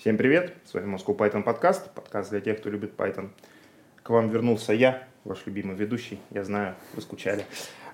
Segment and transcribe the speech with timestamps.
[0.00, 3.28] Всем привет, с вами Moscow Python подкаст, подкаст для тех, кто любит Python.
[4.02, 7.44] К вам вернулся я, ваш любимый ведущий, я знаю, вы скучали.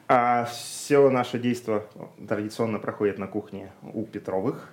[0.06, 1.82] А все наше действие
[2.28, 4.70] традиционно проходит на кухне у Петровых.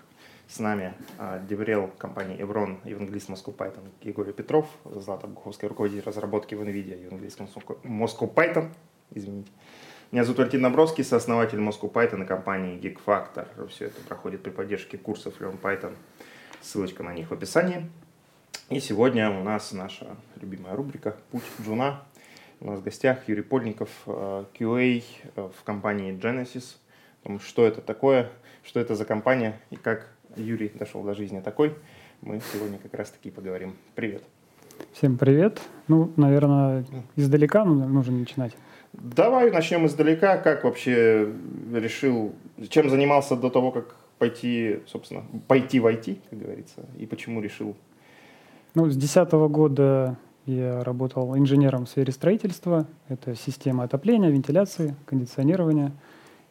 [0.48, 6.54] С нами а, Деврел компании Evron, евангелист Moscow Python Григорий Петров, Злата Буховская, руководитель разработки
[6.54, 8.70] в NVIDIA, евангелист Moscow Python,
[9.10, 9.50] извините.
[10.12, 13.48] Меня зовут Валентин Набровский, сооснователь Moscow Python и компании Geek Factor.
[13.70, 15.96] Все это проходит при поддержке курсов Learn Python
[16.64, 17.90] Ссылочка на них в описании.
[18.70, 22.04] И сегодня у нас наша любимая рубрика «Путь Джуна».
[22.62, 25.04] У нас в гостях Юрий Польников, э, QA
[25.36, 26.78] э, в компании Genesis.
[27.46, 28.30] Что это такое,
[28.64, 31.76] что это за компания и как Юрий дошел до жизни такой,
[32.22, 33.76] мы сегодня как раз таки поговорим.
[33.94, 34.24] Привет.
[34.94, 35.60] Всем привет.
[35.90, 36.86] Ну, наверное,
[37.18, 38.56] издалека нужно начинать.
[38.94, 40.38] Давай начнем издалека.
[40.38, 41.30] Как вообще
[41.74, 42.34] решил,
[42.70, 47.76] чем занимался до того, как пойти, собственно, пойти в IT, как говорится, и почему решил?
[48.76, 52.88] Ну, с 2010 года я работал инженером в сфере строительства.
[53.08, 55.92] Это система отопления, вентиляции, кондиционирования.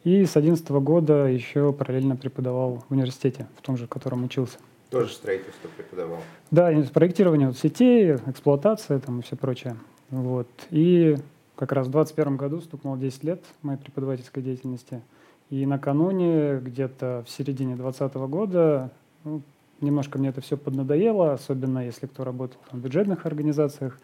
[0.04, 4.58] И с 2011 года еще параллельно преподавал в университете, в том же, в котором учился.
[4.90, 6.20] Тоже строительство преподавал?
[6.50, 9.76] Да, проектирование вот сетей, эксплуатация там и все прочее.
[10.10, 10.48] Вот.
[10.70, 11.16] И
[11.56, 15.00] как раз в 2021 году стукнуло 10 лет моей преподавательской деятельности–
[15.52, 18.90] и накануне, где-то в середине 2020 года,
[19.22, 19.42] ну,
[19.82, 23.98] немножко мне это все поднадоело, особенно если кто работал там, в бюджетных организациях,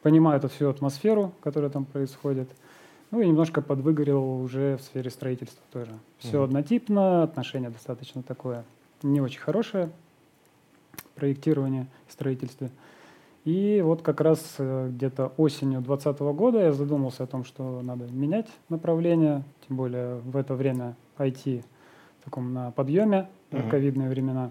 [0.00, 2.48] понимаю эту всю атмосферу, которая там происходит.
[3.10, 5.92] Ну и немножко подвыгорел уже в сфере строительства тоже.
[6.16, 6.44] Все mm-hmm.
[6.44, 8.64] однотипно, отношение достаточно такое
[9.02, 9.90] не очень хорошее,
[11.14, 12.70] проектирование строительство.
[13.46, 18.06] И вот как раз э, где-то осенью 2020 года я задумался о том, что надо
[18.10, 21.62] менять направление, тем более в это время IT
[22.20, 23.70] в таком на подъеме, uh-huh.
[23.70, 24.50] ковидные времена.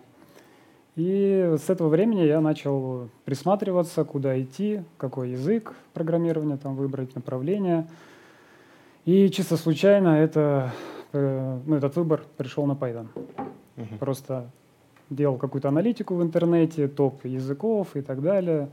[0.96, 7.90] И с этого времени я начал присматриваться, куда идти, какой язык программирования там выбрать, направление.
[9.04, 10.72] И чисто случайно это,
[11.11, 13.08] э, ну, этот выбор пришел на Python.
[13.76, 13.98] Uh-huh.
[14.00, 14.50] Просто
[15.10, 18.70] делал какую-то аналитику в интернете, топ языков и так далее.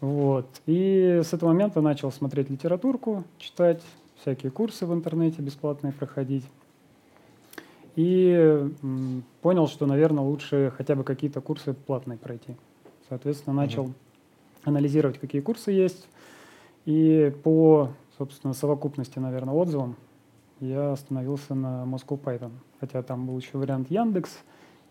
[0.00, 0.46] Вот.
[0.66, 3.82] И с этого момента начал смотреть литературку, читать,
[4.20, 6.44] всякие курсы в интернете бесплатные проходить.
[7.94, 8.70] И
[9.40, 12.54] понял, что, наверное, лучше хотя бы какие-то курсы платные пройти.
[13.08, 13.94] Соответственно, начал mm-hmm.
[14.64, 16.08] анализировать, какие курсы есть.
[16.84, 19.96] И по, собственно, совокупности, наверное, отзывам
[20.60, 22.52] я остановился на Moscow Python.
[22.80, 24.30] Хотя там был еще вариант Яндекс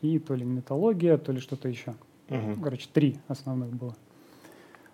[0.02, 1.96] и то ли металлогия, то ли что-то еще.
[2.28, 2.62] Uh-huh.
[2.62, 3.96] Короче, три основных было.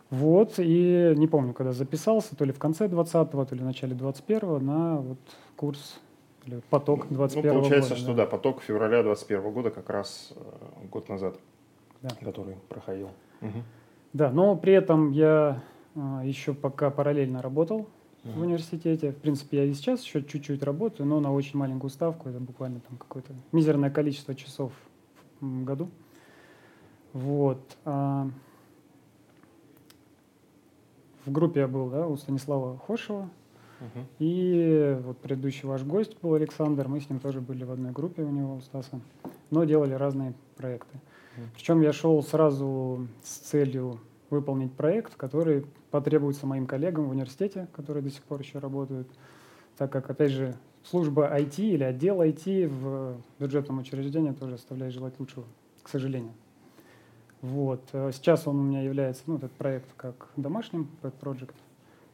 [0.09, 3.95] Вот, и не помню, когда записался, то ли в конце 20-го, то ли в начале
[3.95, 5.19] 21-го на вот
[5.55, 6.01] курс
[6.45, 8.01] или поток 21 ну, получается, года.
[8.01, 8.25] что да.
[8.25, 11.37] да, поток февраля 21 года как раз э, год назад,
[12.01, 12.09] да.
[12.21, 13.11] который проходил.
[13.41, 13.63] Угу.
[14.11, 15.63] Да, но при этом я
[15.95, 17.87] э, еще пока параллельно работал
[18.25, 18.39] угу.
[18.39, 19.11] в университете.
[19.11, 22.27] В принципе, я и сейчас еще чуть-чуть работаю, но на очень маленькую ставку.
[22.27, 24.73] Это буквально там какое-то мизерное количество часов
[25.41, 25.89] году.
[27.13, 27.77] Вот.
[27.85, 28.29] А,
[31.25, 33.29] в группе я был, да, у Станислава Хошева.
[33.79, 34.05] Uh-huh.
[34.19, 38.21] И вот предыдущий ваш гость был Александр, мы с ним тоже были в одной группе
[38.21, 38.99] у него, у Стаса,
[39.49, 40.97] но делали разные проекты.
[40.97, 41.43] Uh-huh.
[41.55, 48.03] Причем я шел сразу с целью выполнить проект, который потребуется моим коллегам в университете, которые
[48.03, 49.07] до сих пор еще работают,
[49.77, 55.19] так как, опять же, служба IT или отдел IT в бюджетном учреждении тоже оставляет желать
[55.19, 55.45] лучшего,
[55.83, 56.33] к сожалению.
[57.41, 57.81] Вот.
[57.93, 61.55] Э, сейчас он у меня является, ну, этот проект как домашним, Pet Project,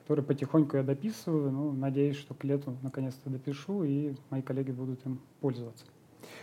[0.02, 1.52] который потихоньку я дописываю.
[1.52, 5.86] Ну, надеюсь, что к лету наконец-то допишу, и мои коллеги будут им пользоваться.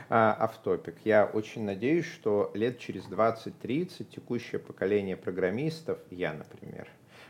[0.08, 0.96] Автопик.
[1.04, 6.88] Я очень надеюсь, что лет через 20-30 текущее поколение программистов, я, например,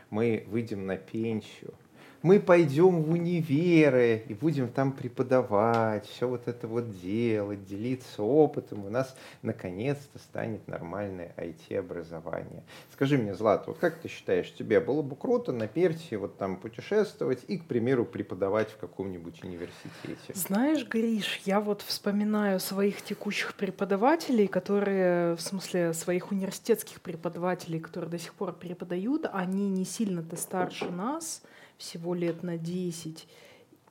[0.09, 1.73] мы выйдем на пенсию–
[2.25, 8.83] мы пойдем в универы и будем там преподавать, все вот это вот делать, делиться опытом,
[8.83, 12.63] у нас наконец-то станет нормальное IT-образование.
[12.91, 16.55] Скажи мне, Злата, вот как ты считаешь, тебе было бы круто на Персии вот там
[16.55, 20.33] путешествовать и, к примеру, преподавать в каком-нибудь университете?
[20.33, 28.09] Знаешь, Гриш, я вот вспоминаю своих текущих преподавателей, которые, в смысле, своих университетских преподавателей, которые
[28.09, 31.43] до сих пор преподают, они не сильно-то старше нас,
[31.77, 33.27] всего лет на 10.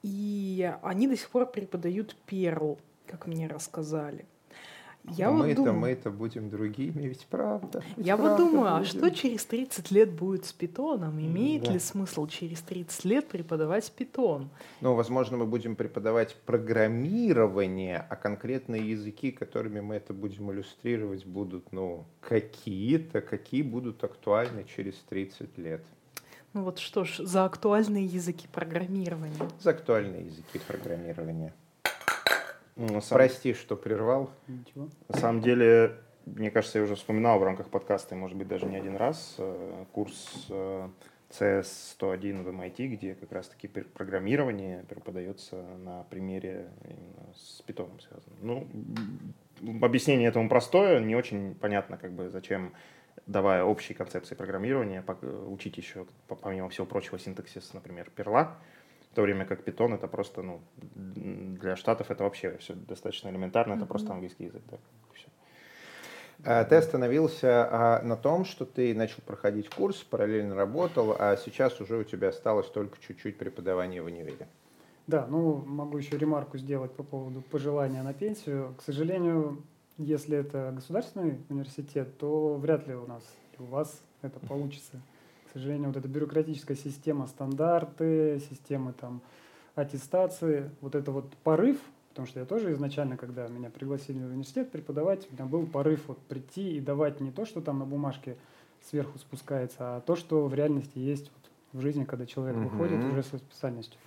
[0.02, 4.26] И они до сих пор преподают Перл, как мне рассказали.
[5.06, 7.82] Я вот мы-то, думаю, мы-то будем другими, ведь правда.
[7.94, 8.88] ведь я вот правда думаю, а будем.
[8.90, 11.20] что через 30 лет будет с питоном?
[11.20, 11.72] Имеет Да.
[11.72, 14.48] ли смысл через 30 лет преподавать питон?
[14.80, 21.70] Ну, возможно, мы будем преподавать программирование, а конкретные языки, которыми мы это будем иллюстрировать, будут,
[21.72, 25.84] ну, какие-то, какие будут актуальны через 30 лет.
[26.54, 29.48] Ну вот что ж, за актуальные языки программирования.
[29.60, 31.52] За актуальные языки программирования.
[32.76, 34.30] Ну, самом- Прости, что прервал.
[34.46, 34.88] Ничего.
[35.08, 35.96] На самом деле,
[36.26, 39.34] мне кажется, я уже вспоминал в рамках подкаста, и, может быть, даже не один раз,
[39.38, 40.88] э, курс э,
[41.30, 48.36] CS101 в MIT, где как раз-таки пр- программирование преподается на примере именно с питоном связано.
[48.40, 48.66] Ну,
[49.84, 52.72] объяснение этому простое, не очень понятно, как бы, зачем,
[53.26, 58.56] давая общие концепции программирования, э, учить еще, по- помимо всего прочего, синтаксис, например, перла,
[59.10, 63.74] в то время как питон это просто, ну, для штатов это вообще все достаточно элементарно,
[63.74, 64.78] это просто английский язык, да,
[65.14, 65.28] всё.
[66.44, 71.80] А, Ты остановился а, на том, что ты начал проходить курс, параллельно работал, а сейчас
[71.80, 74.48] уже у тебя осталось только чуть-чуть преподавания в универе.
[75.06, 78.74] Да, ну могу еще ремарку сделать по поводу пожелания на пенсию.
[78.78, 79.62] К сожалению,
[79.98, 83.22] если это государственный университет, то вряд ли у нас,
[83.58, 85.00] у вас это получится.
[85.48, 89.22] К сожалению, вот эта бюрократическая система, стандарты, системы там
[89.76, 91.80] аттестации, вот это вот порыв,
[92.10, 96.08] потому что я тоже изначально, когда меня пригласили в университет преподавать, у меня был порыв
[96.08, 98.36] вот прийти и давать не то, что там на бумажке
[98.88, 102.68] сверху спускается, а то, что в реальности есть вот в жизни, когда человек Мгм.
[102.68, 103.98] выходит уже со специальностью.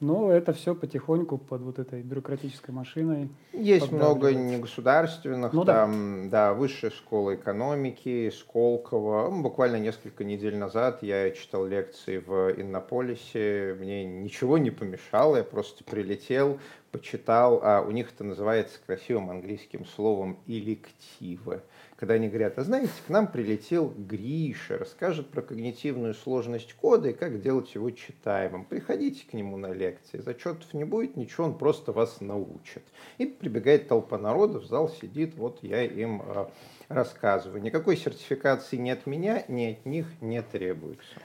[0.00, 3.28] Но это все потихоньку под вот этой бюрократической машиной.
[3.52, 5.74] Есть много негосударственных, Ну да.
[5.74, 6.54] там, да.
[6.54, 9.28] высшая школа экономики, Сколково.
[9.30, 15.44] Ну, Буквально несколько недель назад я читал лекции в Иннополисе, мне ничего не помешало, я
[15.44, 16.58] просто прилетел,
[16.90, 21.62] почитал, а у них это называется красивым английским словом «элективы».
[21.96, 27.12] Когда они говорят, а знаете, к нам прилетел Гриша, расскажет про когнитивную сложность кода и
[27.12, 28.64] как делать его читаемым.
[28.64, 32.82] Приходите к нему на лекции, зачетов не будет, ничего, он просто вас научит.
[33.18, 36.46] И прибегает толпа народа, в зал сидит, вот я им э,
[36.88, 37.62] рассказываю.
[37.62, 41.20] Никакой сертификации ни от меня, ни от них не требуется.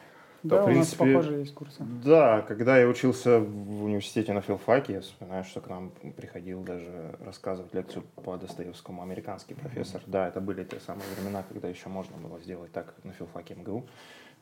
[0.45, 1.83] Да, в у нас принципе, похожие есть курсы.
[2.03, 7.15] Да, когда я учился в университете на филфаке, я вспоминаю, что к нам приходил даже
[7.19, 10.01] рассказывать лекцию по Достоевскому американский профессор.
[10.05, 13.85] Да, это были те самые времена, когда еще можно было сделать так на филфаке МГУ.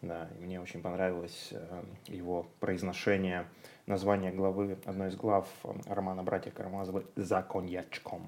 [0.01, 3.45] Да, и мне очень понравилось э, его произношение
[3.85, 8.27] названия главы, одной из глав э, романа «Братья Карамазовы» «За коньячком».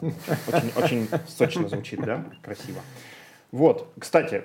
[0.00, 2.24] Очень, очень сочно звучит, да?
[2.40, 2.80] Красиво.
[3.50, 4.44] Вот, кстати,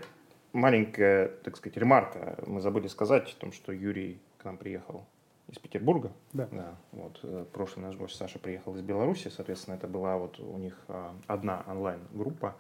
[0.53, 2.38] маленькая, так сказать, ремарка.
[2.47, 5.05] Мы забыли сказать о том, что Юрий к нам приехал
[5.50, 6.11] из Петербурга.
[6.31, 6.47] Да.
[6.51, 10.57] Да, вот э, прошлый наш гость Саша приехал из Беларуси, соответственно, это была вот у
[10.57, 12.55] них а, одна онлайн-группа.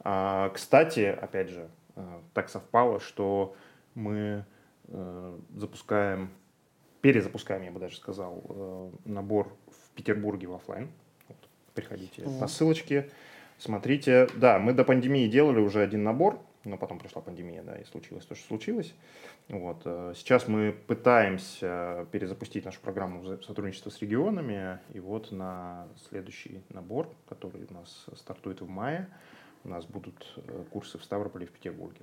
[0.00, 3.54] А, Кстати, опять же, э, так совпало, что
[3.94, 4.46] мы
[4.88, 6.30] э, запускаем,
[7.02, 10.88] перезапускаем, я бы даже сказал, набор в Петербурге в офлайн.
[11.28, 11.36] Вот,
[11.74, 12.40] Приходите О.
[12.40, 13.10] по ссылочке,
[13.58, 14.28] смотрите.
[14.36, 18.24] Да, мы до пандемии делали уже один набор, но потом пришла пандемия, да, и случилось
[18.24, 18.94] то, что случилось.
[19.48, 19.82] Вот.
[19.84, 27.08] э, Сейчас мы пытаемся перезапустить нашу программу сотрудничества с регионами, и вот на следующий набор,
[27.28, 29.08] который у нас стартует в мае,
[29.64, 32.00] у нас будут э, курсы в Ставрополе и в Петербурге.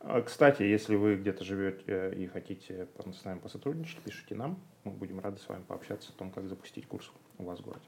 [0.00, 4.92] А, Кстати, если вы где-то живете э, и хотите с нами посотрудничать, пишите нам, мы
[4.92, 7.86] будем рады с вами пообщаться о том, как запустить курс у вас в городе.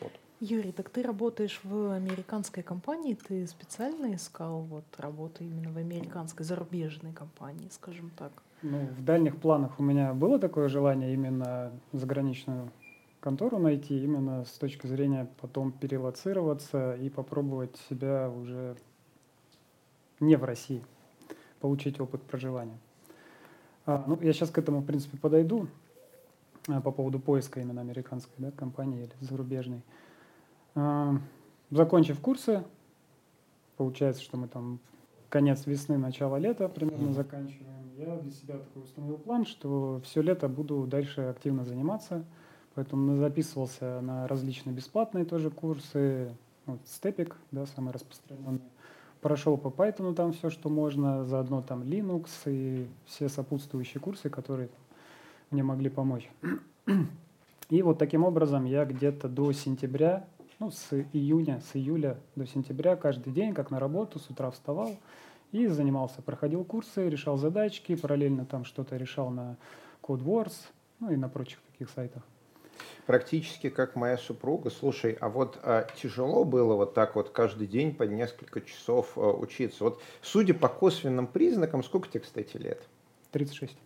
[0.00, 0.12] Вот.
[0.40, 6.46] Юрий, так ты работаешь в американской компании, ты специально искал вот работу именно в американской,
[6.46, 8.30] зарубежной компании, скажем так?
[8.62, 12.70] Ну, в дальних планах у меня было такое желание именно заграничную
[13.18, 18.76] контору найти, именно с точки зрения потом перелоцироваться и попробовать себя уже
[20.20, 20.84] не в России,
[21.58, 22.78] получить опыт проживания.
[23.86, 25.66] А, ну, я сейчас к этому, в принципе, подойду
[26.68, 29.78] а, по поводу поиска именно американской да, компании или зарубежной.
[29.78, 30.07] А,
[31.70, 32.64] закончив курсы,
[33.76, 34.80] получается, что мы там
[35.28, 37.90] конец весны, начало лета примерно заканчиваем.
[37.96, 42.24] Я для себя такой установил план, что все лето буду дальше активно заниматься.
[42.74, 46.32] Поэтому записывался на различные бесплатные тоже курсы.
[46.64, 48.60] Вот, Степик, да, самый распространенный.
[49.20, 54.68] Прошел по Python там все, что можно, заодно там Linux и все сопутствующие курсы, которые
[55.50, 56.30] мне могли помочь.
[57.68, 60.24] И вот таким образом я где-то до сентября,
[60.58, 64.96] ну, с июня, с июля до сентября каждый день, как на работу, с утра вставал
[65.52, 69.56] и занимался, проходил курсы, решал задачки, параллельно там что-то решал на
[70.02, 70.54] CodeWars,
[71.00, 72.22] ну и на прочих таких сайтах.
[73.06, 74.70] Практически как моя супруга.
[74.70, 79.32] Слушай, а вот а, тяжело было вот так вот каждый день по несколько часов а,
[79.32, 79.84] учиться?
[79.84, 82.86] Вот судя по косвенным признакам, сколько тебе, кстати, лет?
[83.32, 83.76] 36.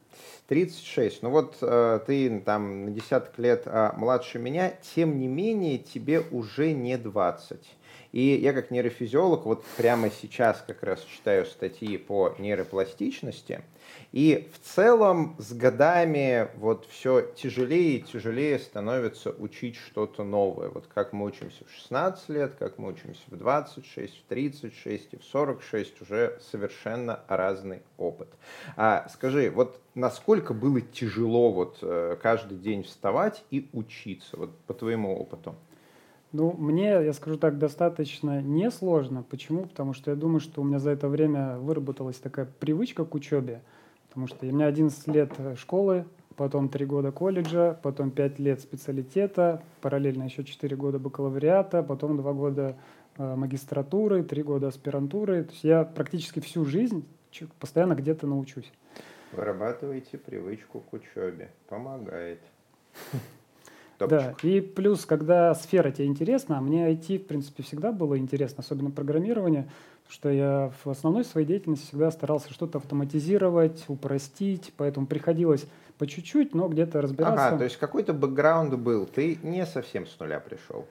[0.49, 1.23] 36.
[1.23, 6.21] Ну вот э, ты там на десяток лет э, младше меня, тем не менее тебе
[6.21, 7.59] уже не 20.
[8.13, 13.63] И я как нейрофизиолог вот прямо сейчас как раз читаю статьи по нейропластичности.
[14.13, 20.69] И в целом с годами вот все тяжелее и тяжелее становится учить что-то новое.
[20.69, 25.17] Вот как мы учимся в 16 лет, как мы учимся в 26, в 36 и
[25.17, 28.29] в 46 уже совершенно разный опыт.
[28.77, 34.75] А скажи, вот насколько было тяжело вот э, каждый день вставать и учиться, вот по
[34.75, 35.57] твоему опыту?
[36.33, 39.23] Ну, мне, я скажу так, достаточно несложно.
[39.23, 39.65] Почему?
[39.65, 43.61] Потому что я думаю, что у меня за это время выработалась такая привычка к учебе.
[44.09, 49.63] Потому что у меня 11 лет школы, потом 3 года колледжа, потом 5 лет специалитета,
[49.83, 52.77] параллельно еще 4 года бакалавриата, потом 2 года
[53.19, 55.45] э, магистратуры, 3 года аспирантуры.
[55.45, 57.05] То есть я практически всю жизнь
[57.61, 58.73] постоянно где-то научусь.
[59.33, 61.51] Вырабатывайте привычку к учебе.
[61.69, 62.41] Помогает.
[64.09, 68.63] Да, и плюс, когда сфера тебе интересна, а мне IT, в принципе, всегда было интересно,
[68.63, 69.69] особенно программирование,
[70.09, 75.67] что я в основной своей деятельности всегда старался что-то автоматизировать, упростить, поэтому приходилось
[75.99, 77.49] по чуть-чуть, но где-то разбираться.
[77.49, 80.87] Ага, то есть какой-то бэкграунд был, ты не совсем с нуля пришел.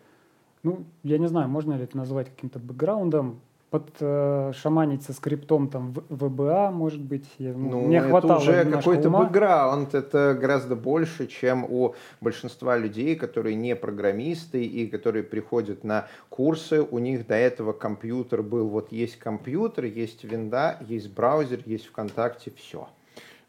[0.63, 3.41] Ну, я не знаю, можно ли это назвать каким-то бэкграундом
[3.72, 8.34] под э, шаманить со скриптом там в ВБА, может быть, я, ну, ну, мне хватало
[8.34, 14.88] это уже какой-то бэкграунд, это гораздо больше, чем у большинства людей, которые не программисты и
[14.88, 20.78] которые приходят на курсы, у них до этого компьютер был, вот есть компьютер, есть винда,
[20.82, 22.90] есть браузер, есть ВКонтакте, все.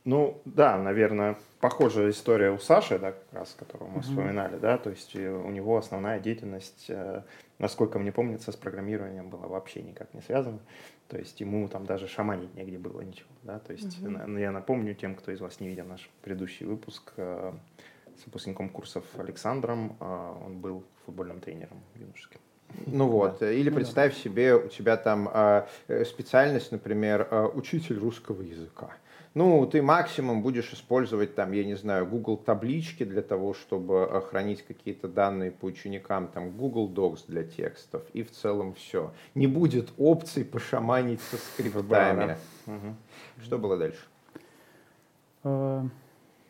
[0.04, 4.02] Ну, да, наверное, похожая история у Саши, да, как раз, которого мы mm-hmm.
[4.02, 7.22] вспоминали, да, то есть э, у него основная деятельность, э,
[7.60, 10.58] насколько мне помнится, с программированием была вообще никак не связана,
[11.06, 14.40] то есть ему там даже шаманить негде было ничего, да, то есть mm-hmm.
[14.40, 19.96] я напомню тем, кто из вас не видел наш предыдущий выпуск с выпускником курсов Александром,
[20.00, 22.40] он был футбольным тренером юношеским.
[22.86, 23.52] Ну вот, да.
[23.52, 24.20] или ну представь да.
[24.20, 25.30] себе, у тебя там
[26.06, 28.90] специальность, например, учитель русского языка
[29.34, 34.62] ну, ты максимум будешь использовать там, я не знаю, Google таблички для того, чтобы хранить
[34.62, 39.12] какие-то данные по ученикам, там Google Docs для текстов, и в целом все.
[39.34, 42.36] Не будет опций пошаманить со скриптами.
[43.42, 44.04] Что было дальше?
[45.44, 45.82] Э,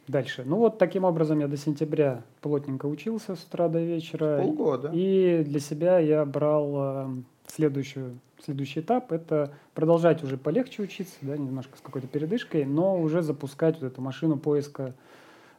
[0.08, 0.42] дальше.
[0.44, 4.38] Ну вот таким образом я до сентября плотненько учился с утра до вечера.
[4.38, 4.90] Полгода.
[4.92, 7.08] И для себя я брал э,
[7.48, 13.22] следующую следующий этап– это продолжать уже полегче учиться, да, немножко с какой-то передышкой, но уже
[13.22, 14.94] запускать вот эту машину поиска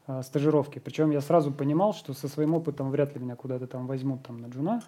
[0.08, 0.80] э, стажировки.
[0.80, 4.42] Причем я сразу понимал, что со своим опытом вряд ли меня куда-то там возьмут там,
[4.42, 4.84] на джуна,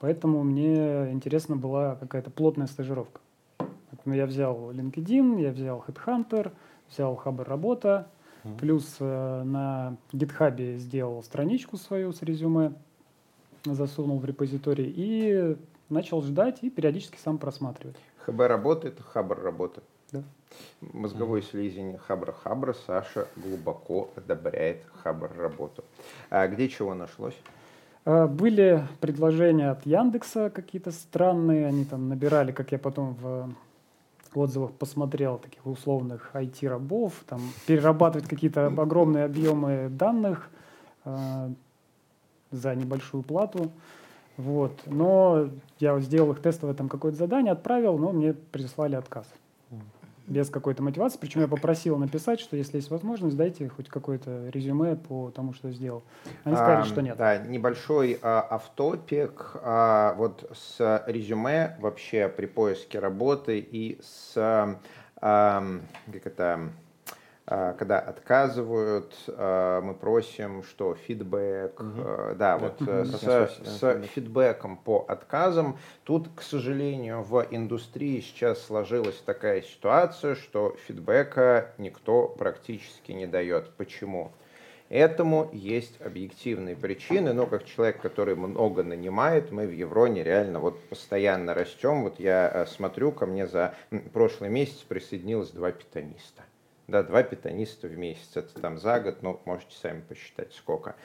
[0.00, 3.20] поэтому мне интересна была какая-то плотная стажировка.
[3.58, 6.50] Поэтому я взял LinkedIn, я взял Headhunter,
[6.90, 8.08] взял Хабр Работа,
[8.42, 8.58] mm-hmm.
[8.58, 12.72] плюс э, на GitHub сделал страничку свою с резюме,
[13.64, 15.56] засунул в репозиторий и
[15.88, 17.96] начал ждать и периодически сам просматривать.
[18.18, 19.86] ХБ работает, Хабр работает.
[20.12, 20.22] Да.
[20.80, 21.50] Мозговой mm.
[21.50, 25.84] слизень Хабра-Хабра Саша глубоко одобряет Хабр работу.
[26.30, 27.36] А где чего нашлось?
[28.04, 33.54] А, были предложения от Яндекса какие-то странные, они там набирали, как я потом в
[34.34, 40.50] отзывах посмотрел, таких условных IT-рабов, там перерабатывать какие-то огромные объемы данных
[41.04, 41.50] э,
[42.50, 43.70] за небольшую плату.
[44.36, 44.80] Вот.
[44.86, 49.26] Но я сделал их тестовое там какое-то задание, отправил, но мне прислали отказ.
[50.26, 51.18] Без какой-то мотивации.
[51.18, 55.70] Причем я попросил написать, что если есть возможность, дайте хоть какое-то резюме по тому, что
[55.70, 56.02] сделал.
[56.44, 57.18] Они сказали, а, что нет.
[57.18, 59.50] Да, небольшой а, автопик.
[59.62, 64.78] А, вот с резюме вообще при поиске работы и с
[65.20, 65.62] а,
[66.10, 66.70] как это
[67.46, 72.02] когда отказывают, а, мы просим, что фидбэк, угу.
[72.02, 73.04] да, да, вот угу.
[73.04, 75.78] с, с, с фидбэком по отказам.
[76.04, 83.70] Тут, к сожалению, в индустрии сейчас сложилась такая ситуация, что фидбэка никто практически не дает.
[83.76, 84.32] Почему?
[84.88, 90.80] Этому есть объективные причины, но как человек, который много нанимает, мы в Евроне реально вот
[90.88, 92.04] постоянно растем.
[92.04, 93.74] Вот я смотрю, ко мне за
[94.12, 96.42] прошлый месяц присоединилось два питаниста.
[96.86, 98.36] Да, два питаниста в месяц.
[98.36, 100.96] Это там за год, ну, можете сами посчитать, сколько.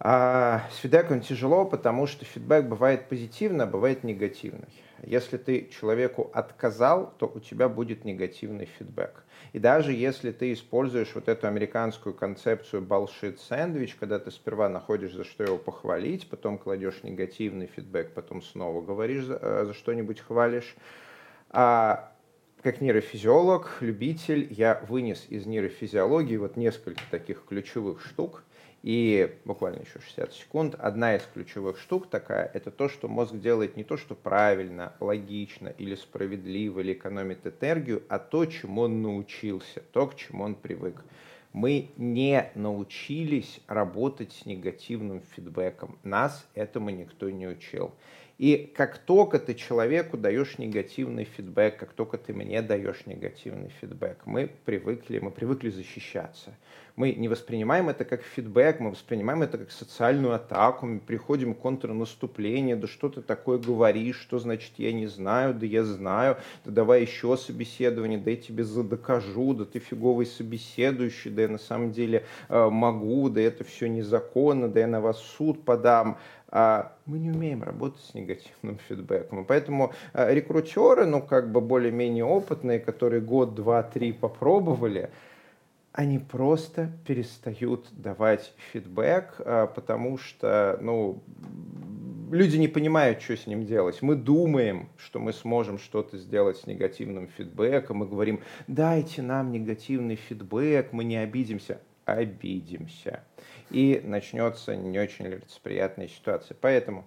[0.00, 4.68] А с фидбэком тяжело, потому что фидбэк бывает позитивный, а бывает негативный.
[5.02, 9.24] Если ты человеку отказал, то у тебя будет негативный фидбэк.
[9.52, 15.14] И даже если ты используешь вот эту американскую концепцию bullshit сэндвич, когда ты сперва находишь
[15.14, 20.20] за что его похвалить, потом кладешь негативный фидбэк, потом снова говоришь за, э, за что-нибудь
[20.20, 20.76] хвалишь,
[21.50, 22.12] а
[22.62, 28.42] как нейрофизиолог, любитель, я вынес из нейрофизиологии вот несколько таких ключевых штук,
[28.82, 30.74] и буквально еще 60 секунд.
[30.78, 35.68] Одна из ключевых штук такая, это то, что мозг делает не то, что правильно, логично
[35.68, 41.02] или справедливо, или экономит энергию, а то, чему он научился, то, к чему он привык.
[41.52, 45.98] Мы не научились работать с негативным фидбэком.
[46.04, 47.92] Нас этому никто не учил.
[48.38, 54.26] И как только ты человеку даешь негативный фидбэк, как только ты мне даешь негативный фидбэк,
[54.26, 56.54] мы привыкли, мы привыкли защищаться.
[56.94, 61.60] Мы не воспринимаем это как фидбэк, мы воспринимаем это как социальную атаку, мы приходим к
[61.60, 66.70] контрнаступлению, да что ты такое говоришь, что значит я не знаю, да я знаю, да
[66.70, 71.92] давай еще собеседование, да я тебе докажу, да ты фиговый собеседующий, да я на самом
[71.92, 76.18] деле э, могу, да это все незаконно, да я на вас суд подам
[76.50, 79.44] мы не умеем работать с негативным фидбэком.
[79.44, 85.10] Поэтому а, рекрутеры, ну, как бы более-менее опытные, которые год, два, три попробовали,
[85.92, 91.22] они просто перестают давать фидбэк, а, потому что, ну,
[92.30, 94.00] люди не понимают, что с ним делать.
[94.00, 97.98] Мы думаем, что мы сможем что-то сделать с негативным фидбэком.
[97.98, 101.80] Мы говорим, дайте нам негативный фидбэк, мы не обидимся.
[102.06, 103.22] Обидимся
[103.70, 106.56] и начнется не очень лицеприятная ситуация.
[106.60, 107.06] Поэтому,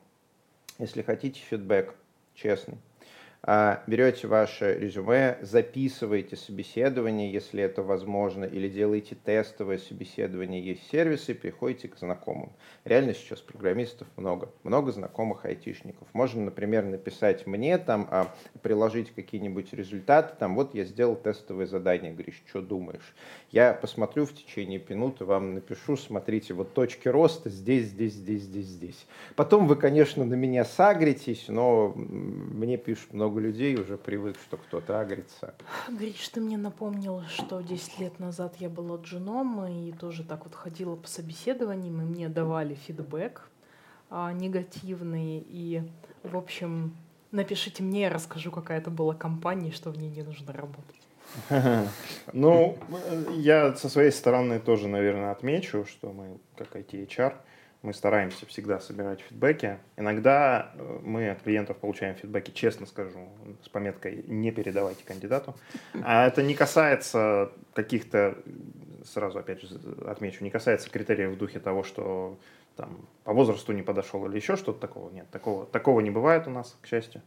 [0.78, 1.96] если хотите фидбэк
[2.34, 2.78] честный,
[3.44, 11.88] берете ваше резюме, записываете собеседование, если это возможно, или делаете тестовое собеседование, есть сервисы, приходите
[11.88, 12.52] к знакомым.
[12.86, 16.08] Реально сейчас программистов много, много знакомых айтишников.
[16.14, 18.32] Можно, например, написать мне, там, а,
[18.62, 23.16] приложить какие-нибудь результаты, там, вот я сделал тестовое задание, говоришь, что думаешь?
[23.50, 28.68] Я посмотрю в течение минуты, вам напишу, смотрите, вот точки роста здесь, здесь, здесь, здесь,
[28.68, 29.08] здесь.
[29.36, 35.00] Потом вы, конечно, на меня сагритесь, но мне пишут много людей, уже привык, что кто-то
[35.00, 35.54] агрится.
[35.90, 40.56] Гриш, ты мне напомнил, что 10 лет назад я была джуном и тоже так вот
[40.56, 43.50] ходила по собеседованиям, и мне давали фидбэк
[44.10, 45.46] а, негативный.
[45.48, 45.84] И,
[46.24, 46.96] в общем,
[47.32, 51.02] напишите мне, я расскажу, какая это была компания, что в ней не нужно работать.
[52.34, 52.78] Ну,
[53.32, 57.36] я со своей стороны тоже, наверное, отмечу, что мы, как IT-HR,
[57.82, 59.80] мы стараемся всегда собирать фидбэки.
[59.98, 63.28] Иногда э, мы от клиентов получаем фидбэки, честно скажу,
[63.64, 65.56] с пометкой «не передавайте кандидату».
[66.04, 68.38] А это не касается каких-то,
[69.04, 72.38] сразу опять же отмечу, не касается критериев в духе того, что
[72.76, 75.10] там, по возрасту не подошел или еще что-то такого.
[75.12, 77.22] Нет, такого, такого не бывает у нас, к счастью.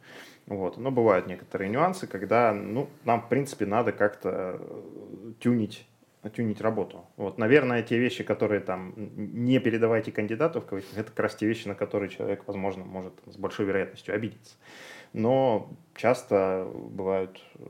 [0.47, 0.77] Вот.
[0.77, 5.87] Но бывают некоторые нюансы, когда ну, нам, в принципе, надо как-то э, тюнить
[6.31, 7.05] тюнить работу.
[7.17, 11.47] Вот, наверное, те вещи, которые там не передавайте кандидату, в кавычках, это как раз те
[11.47, 14.57] вещи, на которые человек, возможно, может с большой вероятностью обидеться.
[15.13, 17.67] Но часто бывают э,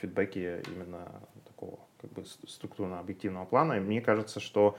[0.00, 1.08] фидбэки именно
[1.46, 3.74] такого как бы структурно-объективного плана.
[3.74, 4.76] И мне кажется, что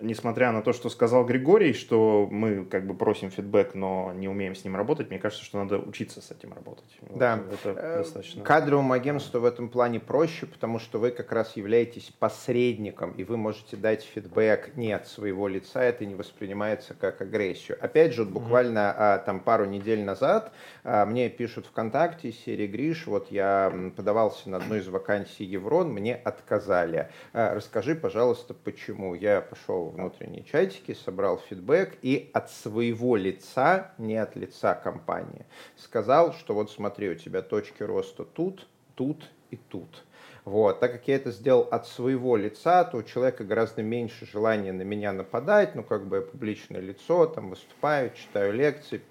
[0.00, 4.54] несмотря на то, что сказал Григорий, что мы как бы просим фидбэк, но не умеем
[4.54, 6.84] с ним работать, мне кажется, что надо учиться с этим работать.
[7.14, 7.36] Да.
[7.36, 8.42] Вот, это э, достаточно.
[8.42, 13.36] Кадровому агентству в этом плане проще, потому что вы как раз являетесь посредником, и вы
[13.36, 17.78] можете дать фидбэк не от своего лица, это не воспринимается как агрессию.
[17.80, 19.24] Опять же, вот буквально mm-hmm.
[19.24, 20.52] там пару недель назад
[20.84, 25.92] а, мне пишут ВКонтакте из серии Гриш, вот я подавался на одну из вакансий Еврон,
[25.92, 27.08] мне отказали.
[27.32, 29.14] А, расскажи, пожалуйста, почему.
[29.14, 36.32] Я пошел внутренние чатики, собрал фидбэк и от своего лица, не от лица компании, сказал,
[36.32, 40.04] что вот смотри, у тебя точки роста тут, тут и тут.
[40.44, 40.80] Вот.
[40.80, 44.82] Так как я это сделал от своего лица, то у человека гораздо меньше желания на
[44.82, 49.02] меня нападать, ну, как бы я публичное лицо, там выступаю, читаю лекции,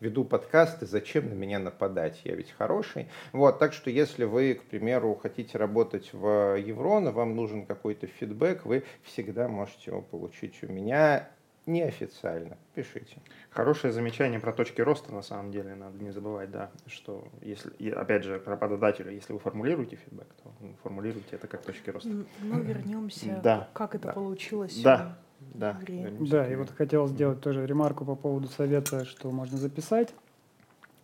[0.00, 3.08] веду подкасты, зачем на меня нападать, я ведь хороший.
[3.32, 3.58] Вот.
[3.58, 8.84] Так что если вы, к примеру, хотите работать в Еврона, вам нужен какой-то фидбэк, вы
[9.02, 11.28] всегда можете его получить у меня
[11.66, 12.56] неофициально.
[12.74, 13.16] Пишите.
[13.50, 17.90] Хорошее замечание про точки роста, на самом деле, надо не забывать, да, что если, и
[17.90, 22.10] опять же, работодателю, если вы формулируете фидбэк, то формулируйте это как точки роста.
[22.40, 24.12] Ну, вернемся, да, как это да.
[24.12, 24.80] получилось.
[24.82, 25.78] Да, да.
[26.20, 30.14] Да, и вот хотел сделать тоже ремарку по поводу совета, что можно записать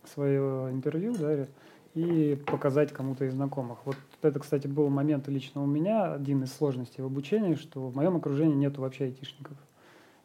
[0.03, 1.47] свое интервью, да,
[1.93, 3.79] и показать кому-то из знакомых.
[3.85, 7.95] Вот это, кстати, был момент лично у меня, один из сложностей в обучении, что в
[7.95, 9.57] моем окружении нету вообще айтишников.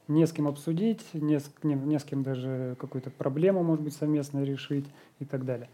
[0.08, 3.94] Не с кем обсудить, не с, не, не с кем даже какую-то проблему, может быть,
[3.94, 4.86] совместно решить
[5.18, 5.68] и так далее.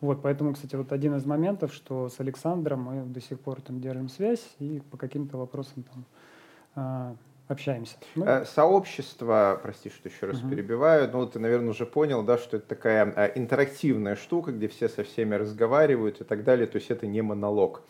[0.00, 3.80] Вот, поэтому, кстати, вот один из моментов, что с Александром мы до сих пор там
[3.80, 6.04] держим связь и по каким-то вопросам там
[6.74, 7.16] а,
[7.48, 7.96] общаемся.
[8.14, 10.50] Ну, э, Сообщество, прости, что еще раз угу.
[10.50, 14.88] перебиваю, ну ты, наверное, уже понял, да, что это такая э, интерактивная штука, где все
[14.88, 17.82] со всеми разговаривают и так далее, то есть это не монолог.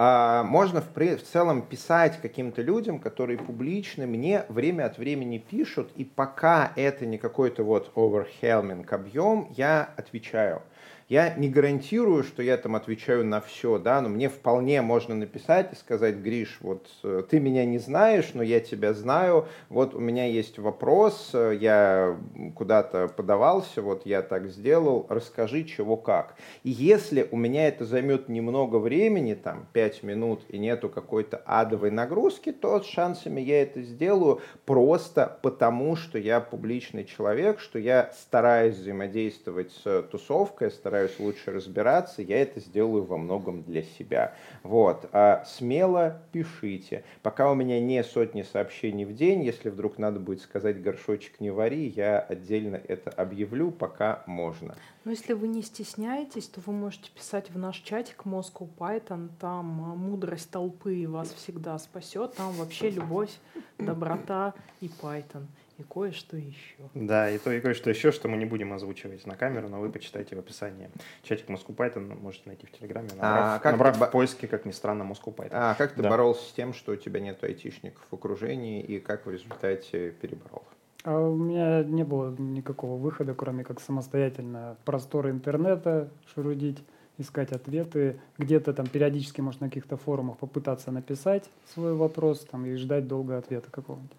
[0.00, 5.90] А, можно в, в целом писать каким-то людям, которые публичны, мне время от времени пишут,
[5.96, 10.62] и пока это не какой-то вот overwhelming объем, я отвечаю.
[11.08, 15.72] Я не гарантирую, что я там отвечаю на все, да, но мне вполне можно написать
[15.72, 20.00] и сказать, Гриш, вот э, ты меня не знаешь, но я тебя знаю, вот у
[20.00, 22.14] меня есть вопрос, э, я
[22.54, 26.34] куда-то подавался, вот я так сделал, расскажи, чего как.
[26.62, 31.90] И если у меня это займет немного времени, там, 5 минут, и нету какой-то адовой
[31.90, 38.12] нагрузки, то с шансами я это сделаю просто потому, что я публичный человек, что я
[38.14, 44.34] стараюсь взаимодействовать с тусовкой, стараюсь стараюсь лучше разбираться, я это сделаю во многом для себя.
[44.64, 45.08] Вот.
[45.12, 47.04] А смело пишите.
[47.22, 51.50] Пока у меня не сотни сообщений в день, если вдруг надо будет сказать горшочек не
[51.50, 54.74] вари, я отдельно это объявлю, пока можно.
[55.04, 59.84] Но если вы не стесняетесь, то вы можете писать в наш чатик Moscow Python, там
[59.84, 63.30] а, мудрость толпы вас всегда спасет, там вообще любовь,
[63.78, 65.46] доброта и Python
[65.78, 66.74] и кое-что еще.
[66.94, 69.90] Да, и то, и кое-что еще, что мы не будем озвучивать на камеру, но вы
[69.90, 70.90] почитайте в описании.
[71.22, 74.04] Чатик Moscow Python можете найти в Телеграме, набрав, а, как набрав ты...
[74.04, 75.50] в поиске, как ни странно, Moscow Python.
[75.52, 76.10] А как ты да.
[76.10, 80.64] боролся с тем, что у тебя нет айтишников в окружении, и как в результате переборол?
[81.04, 86.82] А у меня не было никакого выхода, кроме как самостоятельно просторы интернета шурудить,
[87.18, 92.74] искать ответы, где-то там периодически, может, на каких-то форумах попытаться написать свой вопрос там, и
[92.76, 94.16] ждать долго ответа какого-нибудь.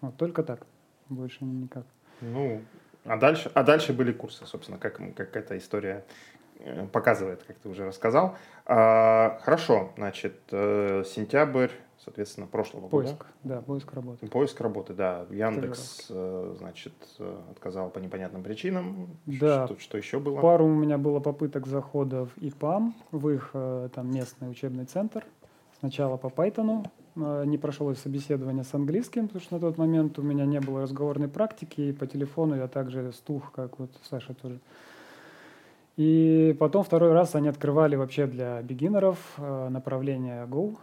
[0.00, 0.60] Вот, только так
[1.08, 1.84] больше никак.
[2.20, 2.60] Ну,
[3.04, 6.04] а дальше, а дальше были курсы, собственно, как, как эта история
[6.58, 8.36] э, показывает, как ты уже рассказал.
[8.64, 11.70] А, хорошо, значит, э, сентябрь,
[12.06, 13.24] соответственно, прошлого поиск, года.
[13.24, 14.26] Поиск, да, поиск работы.
[14.28, 15.26] Поиск работы, да.
[15.28, 16.94] Яндекс, э, значит,
[17.50, 19.18] отказал по непонятным причинам.
[19.26, 19.66] Да.
[19.66, 20.40] Что, что еще было?
[20.40, 25.26] Пару у меня было попыток захода в ИПАМ, в их там местный учебный центр.
[25.78, 30.22] Сначала по Python, Э, не прошло собеседование с английским, потому что на тот момент у
[30.22, 34.60] меня не было разговорной практики, и по телефону я также стух, как вот Саша тоже.
[35.96, 40.76] И потом второй раз они открывали вообще для бигинеров э, направление Go.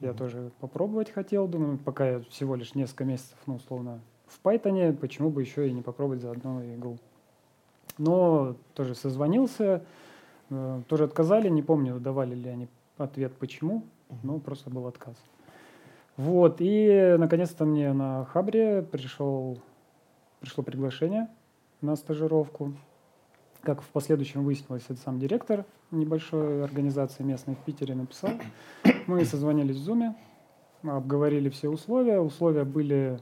[0.00, 4.96] Я тоже попробовать хотел, думаю, пока я всего лишь несколько месяцев, ну, условно, в Python,
[4.96, 6.98] почему бы еще и не попробовать заодно и Go.
[7.98, 9.82] Но тоже созвонился,
[10.50, 13.82] э, тоже отказали, не помню, давали ли они ответ почему,
[14.22, 15.16] но просто был отказ.
[16.16, 19.58] Вот, и наконец-то мне на Хабре пришел,
[20.40, 21.28] пришло приглашение
[21.80, 22.72] на стажировку.
[23.62, 28.30] Как в последующем выяснилось, это сам директор небольшой организации местной в Питере написал.
[29.06, 30.14] Мы созвонились в Зуме,
[30.82, 32.20] обговорили все условия.
[32.20, 33.20] Условия были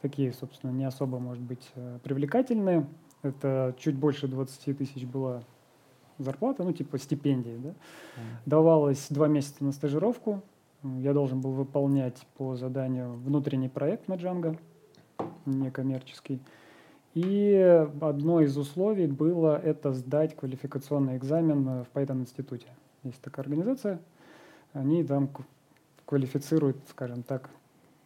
[0.00, 2.86] такие, собственно, не особо, может быть, э, привлекательные.
[3.22, 5.42] Это чуть больше 20 тысяч была
[6.18, 7.74] зарплата, ну, типа стипендии, да.
[8.46, 10.42] Давалось два месяца на стажировку,
[10.82, 14.58] я должен был выполнять по заданию внутренний проект на Django,
[15.46, 16.40] некоммерческий.
[17.14, 22.68] И одно из условий было это сдать квалификационный экзамен в Python институте.
[23.02, 24.00] Есть такая организация,
[24.72, 25.28] они там
[26.06, 27.50] квалифицируют, скажем так,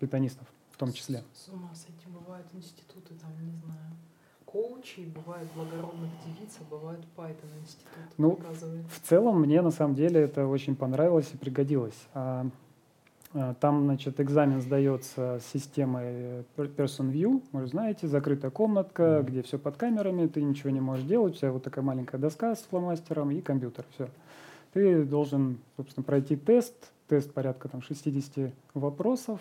[0.00, 1.22] питонистов в том числе.
[1.32, 3.96] С ума сойти, бывают институты, там, не знаю,
[4.44, 8.00] коучи, бывают благородных девиц, а бывают Python институты.
[8.18, 8.38] Ну,
[8.90, 12.08] в целом мне на самом деле это очень понравилось и пригодилось.
[13.36, 19.02] Э, там, значит, экзамен сдается с системой э, Person View, вы же знаете, закрытая комнатка,
[19.02, 19.24] mm-hmm.
[19.24, 22.54] где все под камерами, ты ничего не можешь делать, у тебя вот такая маленькая доска
[22.54, 24.08] с фломастером и компьютер, все.
[24.72, 26.74] Ты должен, собственно, пройти тест,
[27.08, 29.40] тест порядка там 60 вопросов,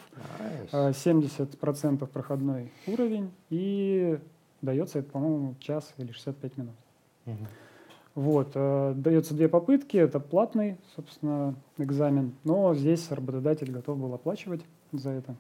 [0.72, 0.92] nice.
[0.92, 4.20] 70% э, проходной уровень, и
[4.62, 6.76] дается это, по-моему, час или 65 минут.
[7.28, 7.48] Mm-hmm.
[8.16, 14.62] Вот, э, дается две попытки, это платный, собственно, экзамен, но здесь работодатель готов был оплачивать
[14.94, 15.36] за это.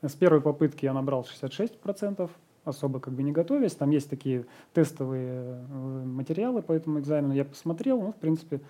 [0.00, 2.30] С первой попытки я набрал 66%,
[2.64, 3.74] особо как бы не готовясь.
[3.74, 7.34] Там есть такие тестовые э, материалы по этому экзамену.
[7.34, 8.62] Я посмотрел, ну, в принципе,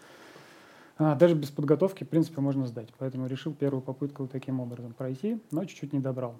[0.99, 2.89] а, даже без подготовки, в принципе, можно сдать.
[2.99, 6.35] Поэтому решил первую попытку таким образом пройти, но чуть-чуть не добрал.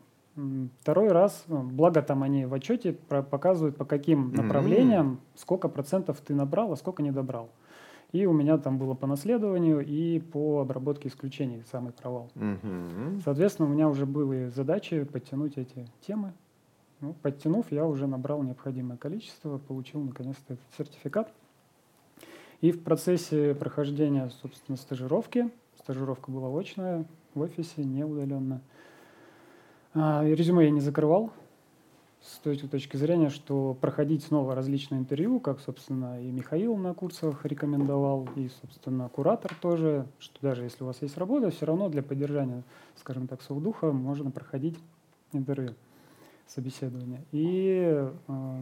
[0.81, 5.39] Второй раз, ну, благо там они в отчете показывают, по каким направлениям, mm-hmm.
[5.41, 7.51] сколько процентов ты набрал, а сколько не добрал.
[8.13, 12.31] И у меня там было по наследованию и по обработке исключений самый провал.
[13.25, 16.33] Соответственно, у меня уже были задачи подтянуть эти темы.
[17.01, 21.33] Ну, подтянув, я уже набрал необходимое количество, получил наконец-то этот сертификат.
[22.61, 28.70] И в процессе прохождения, собственно, стажировки, стажировка была очная, в офисе, не удаленно, и
[29.95, 31.33] резюме я не закрывал,
[32.23, 37.47] с той точки зрения, что проходить снова различные интервью, как, собственно, и Михаил на курсах
[37.47, 42.03] рекомендовал, и, собственно, куратор тоже, что даже если у вас есть работа, все равно для
[42.03, 42.63] поддержания,
[42.97, 44.79] скажем так, своего духа можно проходить
[45.33, 45.75] интервью,
[46.47, 47.25] собеседование.
[47.33, 48.61] И э,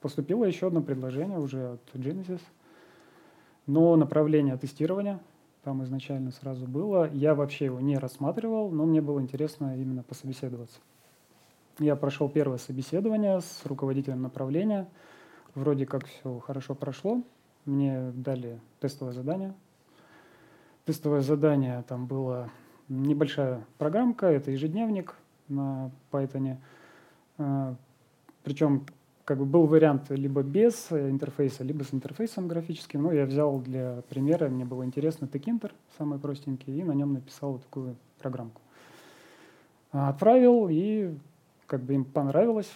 [0.00, 2.40] поступило еще одно предложение уже от Genesis,
[3.66, 5.20] но направление тестирования
[5.62, 7.10] там изначально сразу было.
[7.12, 10.80] Я вообще его не рассматривал, но мне было интересно именно пособеседоваться.
[11.78, 14.88] Я прошел первое собеседование с руководителем направления.
[15.54, 17.22] Вроде как все хорошо прошло.
[17.64, 19.54] Мне дали тестовое задание.
[20.84, 22.50] Тестовое задание там было
[22.88, 25.14] небольшая программка, это ежедневник
[25.48, 26.56] на Python.
[27.38, 27.76] А,
[28.42, 28.86] Причем
[29.30, 33.04] как бы был вариант либо без интерфейса, либо с интерфейсом графическим.
[33.04, 37.52] Но я взял для примера, мне было интересно Текинтер, самый простенький, и на нем написал
[37.52, 38.60] вот такую программку.
[39.92, 41.14] Отправил, и
[41.68, 42.72] как бы им понравилось.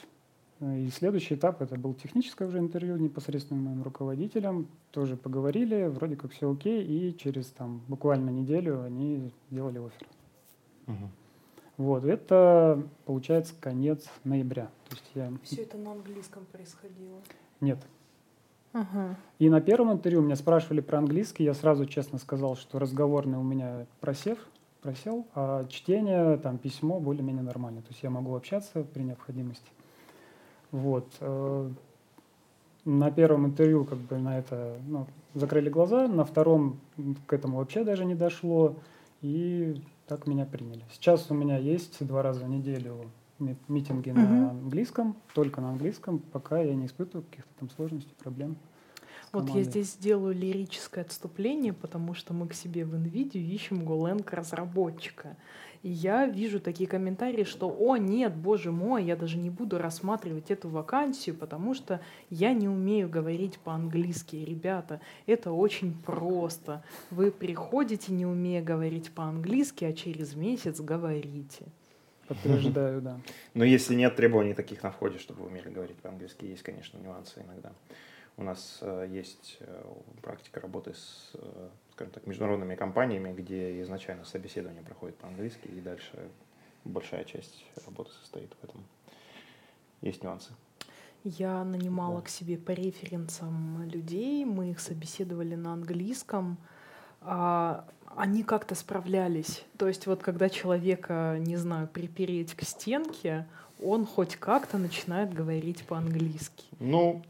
[0.61, 4.69] И следующий этап это был техническое уже интервью непосредственно моим руководителем.
[4.93, 10.07] Тоже поговорили, вроде как все окей, и через там буквально неделю они сделали офер.
[10.87, 11.11] Мгм.
[11.77, 14.71] Вот, это получается конец ноября.
[14.89, 15.33] То есть я...
[15.43, 17.19] Все это на английском происходило.
[17.61, 17.79] Нет.
[18.73, 19.17] Ага.
[19.39, 23.43] И на первом интервью меня спрашивали про английский, я сразу честно сказал, что разговорный у
[23.43, 24.39] меня просев,
[24.83, 27.83] просел, а чтение, там, письмо более-менее нормально.
[27.83, 29.71] То есть я могу общаться при необходимости.
[30.71, 31.09] Вот.
[31.21, 31.71] э,
[32.85, 36.81] На первом интервью как бы на это ну, закрыли глаза, на втором
[37.27, 38.77] к этому вообще даже не дошло,
[39.23, 40.85] и так меня приняли.
[40.93, 44.21] Сейчас у меня есть два раза в неделю ми- митинги Мгм.
[44.21, 48.57] на английском, только на английском, пока я не испытываю каких-то там сложностей, проблем.
[49.35, 54.25] Вот я здесь сделаю лирическое отступление, потому что мы к себе в NVIDIA ищем Golang
[54.31, 55.37] разработчика.
[55.83, 60.51] И я вижу такие комментарии, что «О, нет, боже мой, я даже не буду рассматривать
[60.51, 64.37] эту вакансию, потому что я не умею говорить по-английски».
[64.37, 66.83] Ребята, это очень просто.
[67.11, 71.67] Вы приходите, не умея говорить по-английски, а через месяц говорите.
[72.29, 73.21] Подтверждаю, да.
[73.55, 77.43] Но если нет требований таких на входе, чтобы вы умели говорить по-английски, есть, конечно, нюансы
[77.43, 77.73] иногда.
[78.37, 79.85] У нас э, есть э,
[80.23, 86.29] практика работы с, э, скажем так, международными компаниями, где изначально собеседование проходит по-английски, и дальше
[86.85, 88.83] большая часть работы состоит в этом.
[90.01, 90.53] Есть нюансы.
[91.23, 92.23] Я нанимала Да.
[92.23, 96.59] к себе по референсам людей, мы их собеседовали на английском.
[97.27, 99.65] а, они как-то справлялись.
[99.79, 103.47] То есть вот когда человека, не знаю, припереть к стенке,
[103.83, 106.67] он хоть как-то начинает говорить по-английски.
[106.81, 107.23] Ну,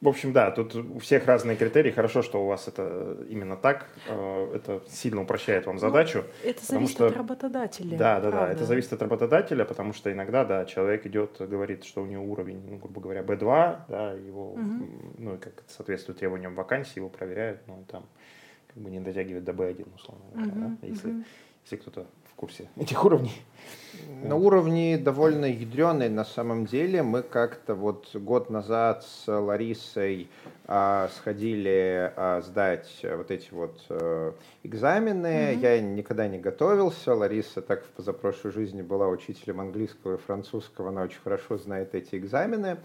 [0.00, 1.90] в общем, да, тут у всех разные критерии.
[1.90, 3.86] Хорошо, что у вас это именно так.
[4.08, 6.24] Э, Это сильно упрощает вам Ну, задачу.
[6.42, 7.98] Это Потому зависит что- от работодателя.
[7.98, 8.30] Да, да, да.
[8.30, 8.52] правда.
[8.54, 12.62] Это зависит от работодателя, потому что иногда, да, человек идет, говорит, что у него уровень,
[12.66, 17.60] ну, грубо говоря, B2, да, его, м, ну, как это соответствует требованиям вакансии, его проверяют,
[17.66, 18.06] ну, там,
[18.72, 21.24] как бы не дотягивает до B1, условно говоря, Мгм, да, если, мгм.
[21.64, 23.32] если кто-то в курсе этих уровней.
[24.22, 27.02] На уровне довольно ядреный на самом деле.
[27.02, 30.28] Мы как-то вот год назад с Ларисой
[31.16, 35.52] сходили а, сдать вот эти вот э, экзамены.
[35.52, 35.60] Мгм.
[35.60, 37.12] Я никогда не готовился.
[37.14, 40.90] Лариса так в позапрошлой жизни была учителем английского и французского.
[40.90, 42.78] Она очень хорошо знает эти экзамены.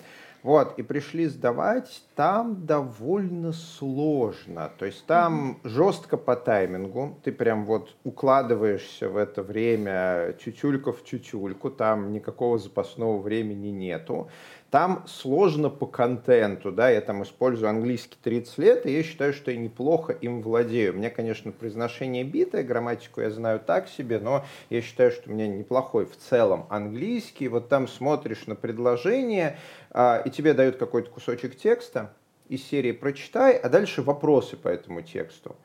[0.46, 4.72] Вот, и пришли сдавать, там довольно сложно.
[4.78, 7.18] То есть там жестко по таймингу.
[7.24, 14.30] Ты прям вот укладываешься в это время тютюлька в тютюльку, там никакого запасного времени нету.
[14.76, 19.50] Там сложно по контенту, да, я там использую английский 30 лет, и я считаю, что
[19.50, 20.98] я неплохо им владею.
[20.98, 25.48] Мне, конечно, произношение битое, грамматику я знаю так себе, но я считаю, что у меня
[25.48, 27.48] неплохой в целом английский.
[27.48, 29.58] Вот там смотришь на предложение,
[29.92, 32.14] а, и тебе дают какой-то кусочек текста
[32.50, 35.56] из серии «Прочитай», а дальше вопросы по этому тексту.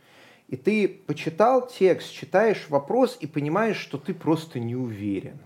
[0.47, 5.41] И ты почитал текст, читаешь вопрос и понимаешь, что ты просто не уверен.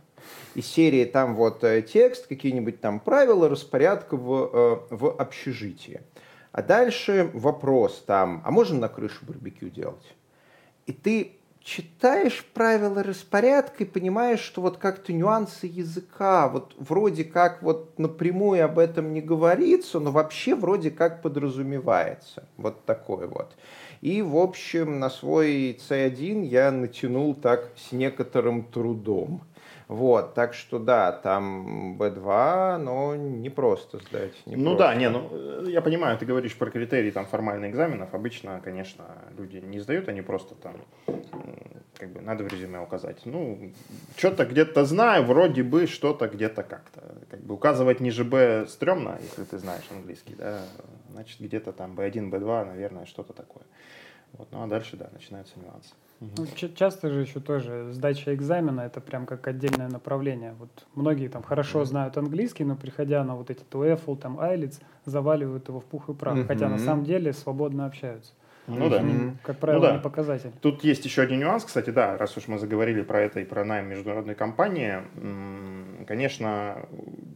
[0.55, 6.01] Из серии там вот э, текст, какие-нибудь там правила распорядка в, э, в общежитии.
[6.53, 10.15] А дальше вопрос там, а можно на крышу барбекю делать?
[10.87, 11.33] И ты
[11.65, 18.65] читаешь правила распорядка и понимаешь, что вот как-то нюансы языка, вот вроде как вот напрямую
[18.65, 22.47] об этом не говорится, но вообще вроде как подразумевается.
[22.59, 23.57] Вот такой вот.
[24.03, 29.41] И, в общем, на свой C1 я натянул так с некоторым трудом.
[29.89, 34.33] Вот, так что да, там B2, но не просто сдать.
[34.47, 34.79] Не ну просто.
[34.79, 38.15] да, не, ну э, я понимаю, ты говоришь про критерии там формальных экзаменов.
[38.15, 39.05] Обычно, конечно,
[39.37, 40.77] люди не сдают, они просто там
[41.99, 43.21] как бы надо в резюме указать.
[43.27, 43.73] Ну,
[44.17, 47.17] что-то где-то знаю, вроде бы что-то где-то как-то.
[47.31, 50.63] Как бы указывать ниже Б стрёмно, если ты знаешь английский, да,
[51.11, 53.65] значит где-то там B1, B2, наверное, что-то такое.
[54.33, 55.93] Вот, ну а дальше, да, начинаются нюансы.
[56.21, 60.55] Ну, часто же еще тоже сдача экзамена это прям как отдельное направление.
[60.59, 61.87] Вот многие там хорошо mm-hmm.
[61.87, 66.15] знают английский, но приходя на вот эти TOEFL, там IELTS, заваливают его в пух и
[66.15, 66.47] прах, mm-hmm.
[66.47, 68.33] хотя на самом деле свободно общаются.
[68.67, 69.05] Ну да.
[69.43, 69.97] Как правило, ну, да.
[69.97, 70.51] не показатель.
[70.61, 73.65] Тут есть еще один нюанс, кстати, да, раз уж мы заговорили про это и про
[73.65, 75.03] найм международной компании,
[76.07, 76.87] конечно,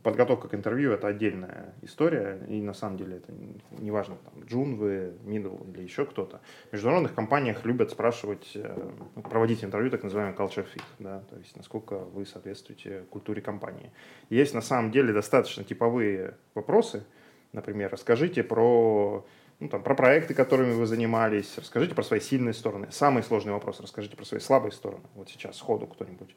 [0.03, 3.33] подготовка к интервью это отдельная история, и на самом деле это
[3.79, 6.41] не важно, там, джун вы, мидл или еще кто-то.
[6.71, 8.91] В международных компаниях любят спрашивать, э,
[9.29, 13.91] проводить интервью, так называемый culture fit, да, то есть насколько вы соответствуете культуре компании.
[14.31, 17.05] Есть на самом деле достаточно типовые вопросы,
[17.53, 19.27] например, расскажите про
[19.61, 22.89] ну, там, про проекты, которыми вы занимались, расскажите про свои сильные стороны.
[22.91, 25.05] Самый сложный вопрос, расскажите про свои слабые стороны.
[25.15, 26.35] Вот сейчас сходу кто-нибудь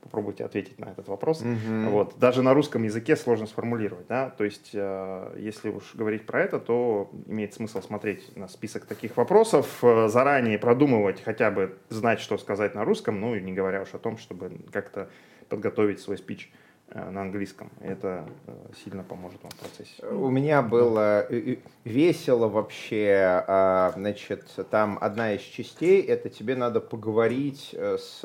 [0.00, 1.42] попробуйте ответить на этот вопрос.
[1.42, 1.88] Mm-hmm.
[1.90, 2.18] Вот.
[2.18, 4.06] Даже на русском языке сложно сформулировать.
[4.08, 4.30] Да?
[4.30, 9.16] То есть, э, если уж говорить про это, то имеет смысл смотреть на список таких
[9.16, 13.82] вопросов, э, заранее продумывать, хотя бы знать, что сказать на русском, ну и не говоря
[13.82, 15.10] уж о том, чтобы как-то
[15.48, 16.52] подготовить свой спич.
[16.94, 17.70] Э, на английском.
[17.80, 18.52] Это э,
[18.84, 20.06] сильно поможет вам в процессе.
[20.06, 23.44] У меня было э, весело вообще.
[23.48, 28.22] А, значит, там одна из частей, это тебе надо поговорить с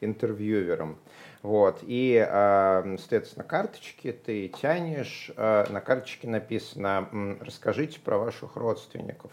[0.00, 0.96] интервьюером.
[1.42, 1.80] Вот.
[1.82, 5.32] И, а, соответственно, карточки ты тянешь.
[5.36, 7.08] А, на карточке написано
[7.40, 9.32] «Расскажите про ваших родственников».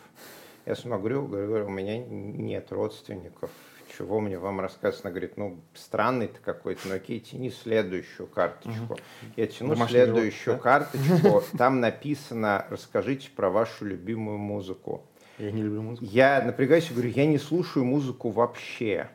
[0.66, 3.52] Я смотрю, говорю, у меня нет родственников
[4.00, 5.04] чего мне вам рассказывать?
[5.04, 8.94] Она говорит, ну, странный ты какой-то, ну окей, тяни следующую карточку.
[8.94, 9.00] Угу.
[9.36, 10.64] Я тяну Домашний следующую живот, да?
[10.64, 15.06] карточку, там написано, расскажите про вашу любимую музыку.
[15.38, 16.06] Я не люблю музыку.
[16.06, 19.10] Я напрягаюсь и говорю, я не слушаю музыку вообще.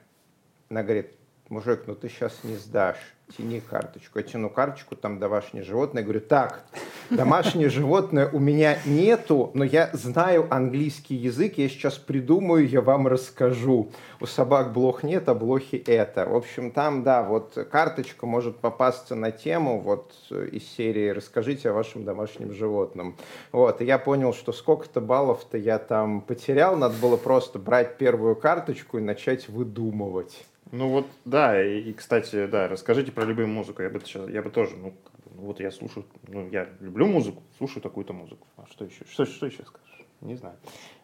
[0.68, 1.12] Она говорит,
[1.48, 4.18] мужик, ну ты сейчас не сдашь тяни карточку.
[4.18, 6.02] Я тяну карточку, там домашнее животное.
[6.02, 6.64] Я говорю, так,
[7.10, 13.06] домашнее животное у меня нету, но я знаю английский язык, я сейчас придумаю, я вам
[13.06, 13.90] расскажу.
[14.20, 16.26] У собак блох нет, а блохи это.
[16.26, 21.72] В общем, там, да, вот карточка может попасться на тему вот из серии «Расскажите о
[21.72, 23.16] вашем домашнем животном».
[23.52, 28.36] Вот, и я понял, что сколько-то баллов-то я там потерял, надо было просто брать первую
[28.36, 30.44] карточку и начать выдумывать.
[30.76, 33.82] Ну вот, да, и, и, кстати, да, расскажите про любую музыку.
[33.82, 34.92] Я бы сейчас, я бы тоже, ну,
[35.36, 38.44] ну, вот я слушаю, ну, я люблю музыку, слушаю такую-то музыку.
[38.56, 39.04] А что еще?
[39.04, 40.04] Что, что еще скажешь?
[40.20, 40.56] Не знаю.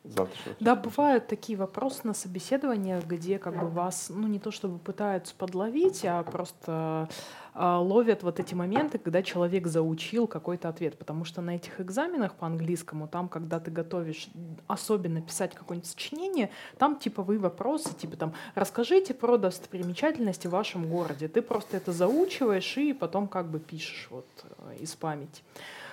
[0.02, 4.78] Завтра да, бывают такие вопросы на собеседованиях, где как бы вас, ну не то чтобы
[4.78, 7.08] пытаются подловить, а просто
[7.54, 10.98] ловят вот эти моменты, когда человек заучил какой-то ответ.
[10.98, 14.28] Потому что на этих экзаменах по английскому, там, когда ты готовишь
[14.66, 21.28] особенно писать какое-нибудь сочинение, там типовые вопросы, типа там «расскажите про достопримечательности в вашем городе».
[21.28, 25.42] Ты просто это заучиваешь и потом как бы пишешь вот э, из памяти.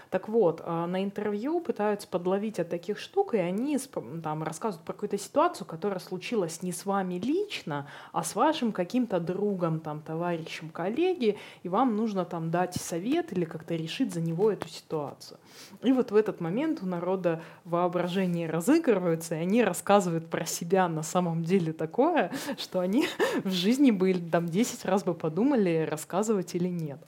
[0.09, 3.77] Так вот, а, на интервью пытаются подловить от таких штук, и они
[4.23, 9.19] там рассказывают про какую-то ситуацию, которая случилась не с вами лично, а с вашим каким-то
[9.19, 14.51] другом, там, товарищем, коллеги, и вам нужно там дать совет или как-то решить за него
[14.51, 15.39] эту ситуацию.
[15.83, 21.03] И вот в этот момент у народа воображение разыгрывается, и они рассказывают про себя на
[21.03, 23.07] самом деле такое, что они
[23.43, 26.99] в жизни бы там 10 раз бы подумали, рассказывать или нет.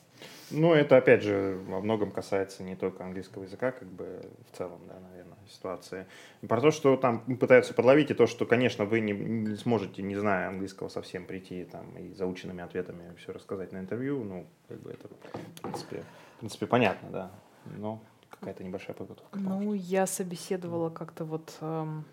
[0.51, 4.79] Ну, это, опять же, во многом касается не только английского языка, как бы в целом,
[4.87, 6.05] да, наверное, ситуации.
[6.47, 10.15] Про то, что там пытаются подловить, и то, что, конечно, вы не, не сможете, не
[10.15, 14.91] зная английского, совсем прийти там и заученными ответами все рассказать на интервью, ну, как бы
[14.91, 16.03] это, в принципе,
[16.35, 17.31] в принципе понятно, да.
[17.77, 19.37] Но какая-то небольшая подготовка.
[19.39, 22.05] Ну, я собеседовала как-то вот эм,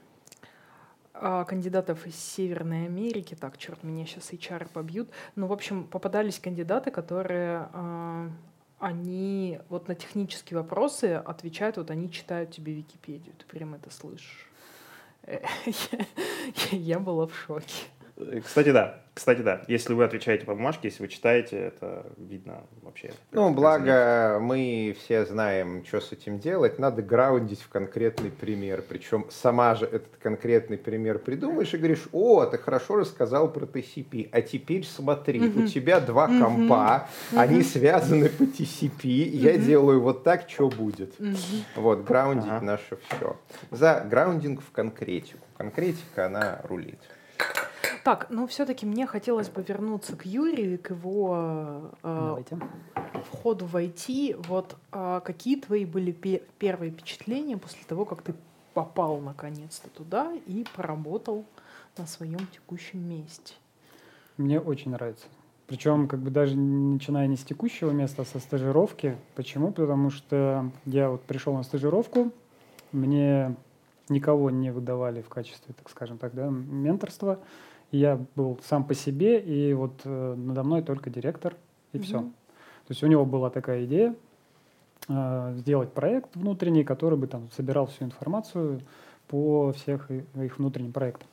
[1.21, 6.91] кандидатов из Северной Америки, так, черт, меня сейчас HR побьют, но, в общем, попадались кандидаты,
[6.91, 8.31] которые э,
[8.79, 14.51] они вот на технические вопросы отвечают, вот они читают тебе Википедию, ты прям это слышишь.
[16.71, 17.87] Я была в шоке.
[18.17, 19.01] Э, кстати, да.
[19.15, 19.63] Кстати, да.
[19.67, 23.13] Если вы отвечаете по бумажке, если вы читаете, это видно вообще.
[23.33, 26.79] Ну, благо мы все знаем, что с этим делать.
[26.79, 28.85] Надо граундить в конкретный пример.
[28.87, 34.29] Причем сама же этот конкретный пример придумаешь и говоришь, о, ты хорошо рассказал про TCP,
[34.33, 40.47] а теперь смотри, у тебя два компа, они связаны по TCP, я делаю вот так,
[40.47, 41.15] что будет.
[41.75, 43.37] Вот, граундить наше все.
[43.71, 45.39] За граундинг в конкретику.
[45.57, 47.01] Конкретика, она рулит.
[48.07, 52.37] Так, но все-таки мне хотелось бы вернуться к Юрию, к его э,
[53.33, 54.47] входу в IT.
[54.47, 58.33] Вот э, какие твои были пе- первые впечатления после того, как ты
[58.75, 61.45] попал наконец-то туда и поработал
[61.99, 63.55] на своем текущем месте?
[64.37, 65.27] Мне очень нравится.
[65.67, 69.17] Причем, как бы даже начиная не с текущего места, а со стажировки.
[69.35, 69.73] Почему?
[69.73, 72.31] Потому что я вот пришел на стажировку,
[72.93, 73.57] мне
[74.09, 77.41] никого не выдавали в качестве, так скажем так, да, менторства.
[77.93, 81.55] Я был сам по себе, и вот э, надо мной только директор,
[81.93, 82.03] и mm-hmm.
[82.03, 82.19] все.
[82.19, 84.15] То есть у него была такая идея
[85.09, 88.81] э, сделать проект внутренний, который бы там собирал всю информацию
[89.29, 91.29] по всех их внутренним проектам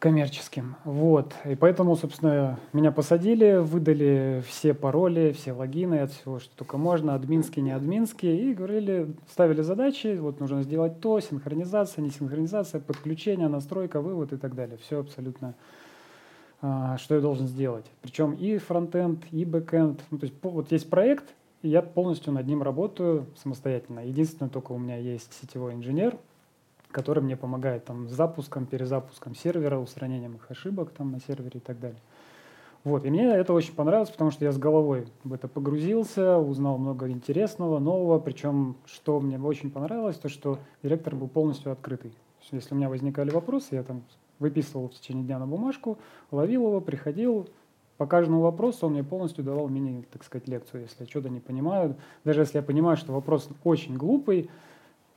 [0.00, 0.76] коммерческим.
[0.84, 1.34] Вот.
[1.44, 7.14] И поэтому, собственно, меня посадили, выдали все пароли, все логины от всего, что только можно,
[7.14, 13.48] админские, не админские, и говорили, ставили задачи, вот нужно сделать то, синхронизация, не синхронизация, подключение,
[13.48, 14.78] настройка, вывод и так далее.
[14.78, 15.54] Все абсолютно,
[16.62, 17.84] а, что я должен сделать.
[18.00, 20.00] Причем и фронтенд, и бэкенд.
[20.10, 21.26] Ну, то есть вот есть проект,
[21.60, 24.00] и я полностью над ним работаю самостоятельно.
[24.00, 26.16] Единственное, только у меня есть сетевой инженер,
[26.92, 31.60] который мне помогает там с запуском, перезапуском сервера, устранением их ошибок там на сервере и
[31.60, 32.00] так далее.
[32.82, 36.78] Вот, и мне это очень понравилось, потому что я с головой в это погрузился, узнал
[36.78, 42.14] много интересного, нового, причем, что мне очень понравилось, то, что директор был полностью открытый.
[42.50, 44.02] Если у меня возникали вопросы, я там
[44.38, 45.98] выписывал в течение дня на бумажку,
[46.30, 47.48] ловил его, приходил,
[47.98, 51.38] по каждому вопросу он мне полностью давал мини, так сказать, лекцию, если я что-то не
[51.38, 51.96] понимаю.
[52.24, 54.48] Даже если я понимаю, что вопрос очень глупый,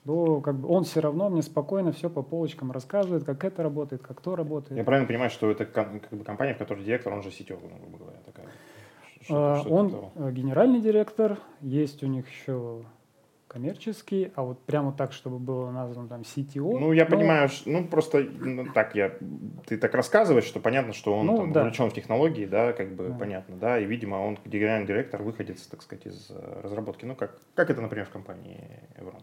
[0.06, 4.02] то как бы он все равно мне спокойно все по полочкам рассказывает, как это работает,
[4.02, 4.78] как то работает.
[4.78, 7.78] Я правильно понимаю, что это как бы компания, в которой директор, он же сетевой, ну,
[7.78, 8.48] грубо говоря, такая.
[9.22, 12.84] Что, а, что он э, генеральный директор, есть у них еще
[13.54, 16.80] коммерческий, а вот прямо так, чтобы было названо там CTO.
[16.80, 17.12] Ну, я но...
[17.12, 19.14] понимаю, ну, просто ну, так я,
[19.68, 21.62] ты так рассказываешь, что понятно, что он ну, там, да.
[21.62, 23.16] увлечен в технологии, да, как бы да.
[23.16, 27.06] понятно, да, и, видимо, он генеральный директор выходит, так сказать, из э, разработки.
[27.06, 29.22] Ну, как, как это, например, в компании Evron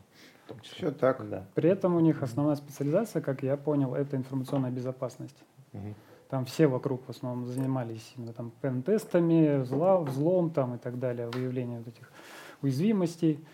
[0.50, 0.76] том числе.
[0.76, 1.28] Все так.
[1.28, 1.44] Да.
[1.54, 5.36] При этом у них основная специализация, как я понял, это информационная безопасность.
[5.72, 5.94] Угу.
[6.28, 11.28] Там все вокруг в основном занимались именно там пен-тестами, взлом, взлом там и так далее,
[11.28, 12.12] выявлением вот этих
[12.62, 13.44] уязвимостей.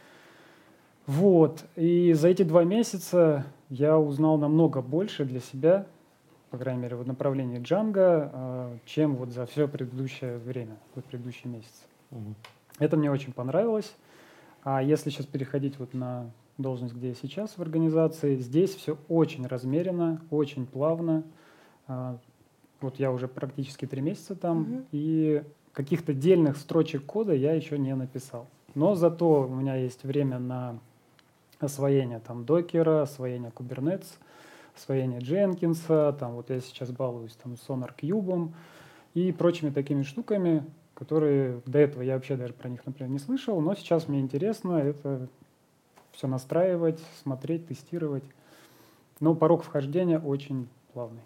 [1.06, 1.64] Вот.
[1.76, 5.86] И за эти два месяца я узнал намного больше для себя,
[6.50, 11.48] по крайней мере, в направлении Джанга, а, чем вот за все предыдущее время, вот предыдущий
[11.48, 11.86] месяц.
[12.10, 12.34] Угу.
[12.78, 13.94] Это мне очень понравилось.
[14.64, 18.36] А если сейчас переходить вот на должность, где я сейчас в организации.
[18.36, 21.24] Здесь все очень размеренно, очень плавно.
[21.86, 22.18] А,
[22.80, 24.84] вот я уже практически три месяца там, угу.
[24.92, 25.42] и
[25.72, 28.46] каких-то дельных строчек кода я еще не написал.
[28.74, 30.78] Но зато у меня есть время на
[31.58, 34.18] освоение там докера, освоение Kubernetes,
[34.76, 38.50] освоение Дженкинса, там вот я сейчас балуюсь там Sonar Cube
[39.14, 43.60] и прочими такими штуками, которые до этого я вообще даже про них, например, не слышал,
[43.60, 45.28] но сейчас мне интересно, это
[46.16, 48.24] все настраивать, смотреть, тестировать.
[49.20, 51.20] Но порог вхождения очень плавный.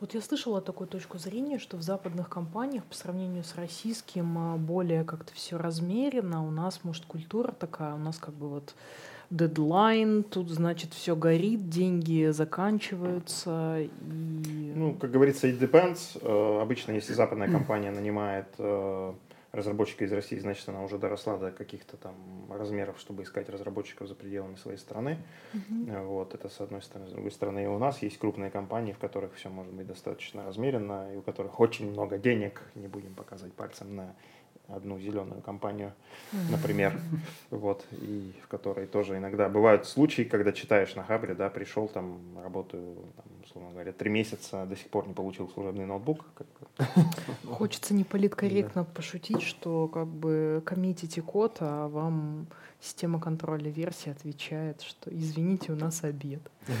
[0.00, 4.56] Вот я слышала такую точку зрения, что в западных компаниях по сравнению с российским а,
[4.56, 6.44] более как-то все размеренно.
[6.44, 8.74] У нас, может, культура такая, у нас как бы вот
[9.30, 13.78] дедлайн, тут, значит, все горит, деньги заканчиваются.
[13.80, 14.72] И...
[14.74, 16.18] Ну, как говорится, it depends.
[16.20, 19.12] Э, обычно, если западная компания нанимает э,
[19.52, 22.14] разработчика из России, значит, она уже доросла до каких-то там
[22.50, 25.18] размеров, чтобы искать разработчиков за пределами своей страны.
[25.52, 26.06] Mm-hmm.
[26.06, 27.10] Вот, это с одной стороны.
[27.10, 30.44] С другой стороны, и у нас есть крупные компании, в которых все может быть достаточно
[30.44, 34.14] размеренно, и у которых очень много денег, не будем показывать пальцем на
[34.68, 35.92] одну зеленую компанию,
[36.50, 36.98] например,
[37.50, 42.20] вот, и в которой тоже иногда бывают случаи, когда читаешь на Хабре, да, пришел там,
[42.42, 46.24] работаю, там, условно говоря, три месяца, до сих пор не получил служебный ноутбук.
[47.46, 48.88] Хочется неполиткорректно да.
[48.94, 52.46] пошутить, что как бы коммитите код, а вам
[52.82, 56.42] система контроля версии отвечает, что извините, у нас обед.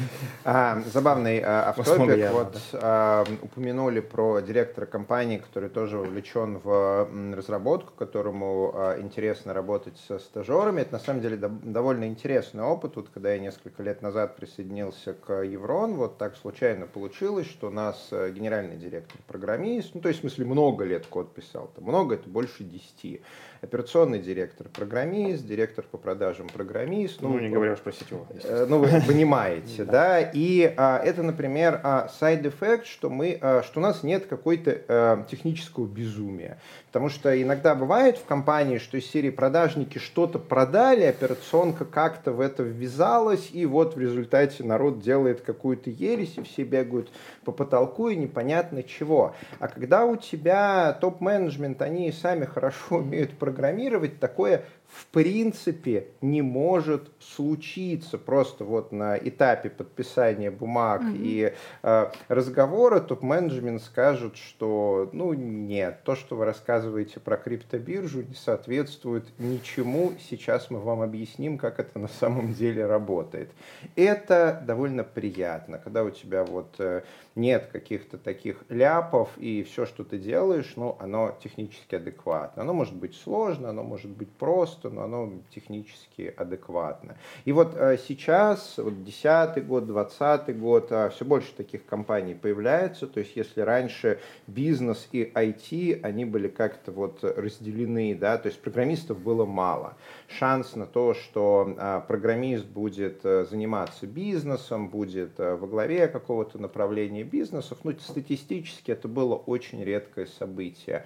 [0.44, 2.30] А, забавный а, автопик.
[2.32, 9.96] Вот а, упомянули про директора компании, который тоже вовлечен в разработку, которому а, интересно работать
[10.08, 10.80] со стажерами.
[10.80, 12.96] Это на самом деле довольно интересный опыт.
[12.96, 17.68] Вот когда я несколько лет назад присоединился к Еврон, вот так случилось случайно получилось, что
[17.68, 21.70] у нас э, генеральный директор программист, ну то есть в смысле много лет код писал,
[21.74, 23.22] там много это больше 10
[23.62, 27.22] операционный директор программист, директор по продажам программист.
[27.22, 28.26] Ну, ну не говоря уж про сетевого.
[28.42, 30.20] Э, ну, вы понимаете, да.
[30.20, 34.80] И а, это, например, а, side effect, что, мы, а, что у нас нет какой-то
[34.88, 36.58] а, технического безумия.
[36.88, 42.40] Потому что иногда бывает в компании, что из серии продажники что-то продали, операционка как-то в
[42.40, 47.10] это ввязалась, и вот в результате народ делает какую-то ересь, и все бегают
[47.44, 49.34] по потолку, и непонятно чего.
[49.58, 57.10] А когда у тебя топ-менеджмент, они сами хорошо умеют программировать, такое в принципе не может
[57.18, 61.16] случиться просто вот на этапе подписания бумаг mm-hmm.
[61.18, 68.34] и э, разговора топ-менеджмент скажет, что ну нет, то, что вы рассказываете про криптобиржу, не
[68.34, 70.12] соответствует ничему.
[70.28, 73.50] Сейчас мы вам объясним, как это на самом деле работает.
[73.96, 77.02] Это довольно приятно, когда у тебя вот э,
[77.34, 82.62] нет каких-то таких ляпов и все, что ты делаешь, ну оно технически адекватно.
[82.62, 87.16] Оно может быть сложно, оно может быть просто просто, но оно технически адекватно.
[87.44, 93.06] И вот э, сейчас, вот 10 год, 20 год, а, все больше таких компаний появляется.
[93.06, 98.60] То есть если раньше бизнес и IT, они были как-то вот разделены, да, то есть
[98.60, 99.96] программистов было мало.
[100.28, 106.58] Шанс на то, что а, программист будет э, заниматься бизнесом, будет э, во главе какого-то
[106.58, 111.04] направления бизнесов, ну, статистически это было очень редкое событие.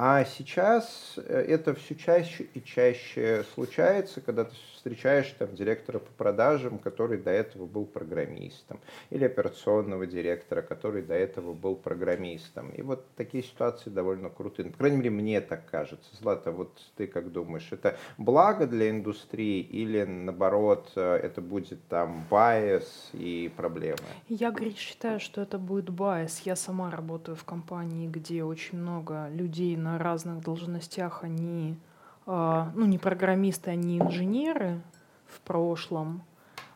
[0.00, 6.12] А сейчас э, это все чаще и чаще случается, когда ты встречаешь там директора по
[6.12, 8.78] продажам, который до этого был программистом,
[9.10, 12.70] или операционного директора, который до этого был программистом.
[12.70, 14.70] И вот такие ситуации довольно крутые.
[14.70, 16.08] По крайней мере, мне так кажется.
[16.20, 22.24] Злата, вот ты как думаешь, это благо для индустрии или наоборот э, это будет там
[22.30, 23.98] bias и проблемы?
[24.28, 26.38] Я, говорит, считаю, что это будет bias.
[26.44, 31.78] Я сама работаю в компании, где очень много людей на на разных должностях, они,
[32.26, 34.80] а, ну, не программисты, они инженеры
[35.26, 36.22] в прошлом.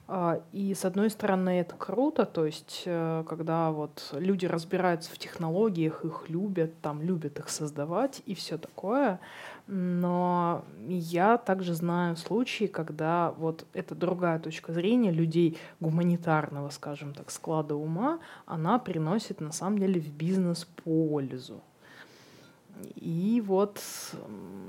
[0.08, 5.16] А, и с одной стороны это круто, то есть э, когда вот люди разбираются в
[5.16, 9.20] технологиях, их любят, там любят их создавать и все такое.
[9.68, 17.30] Но я также знаю случаи, когда вот эта другая точка зрения людей гуманитарного, скажем так,
[17.30, 21.62] склада ума, она приносит на самом деле в бизнес пользу.
[22.96, 23.80] И вот,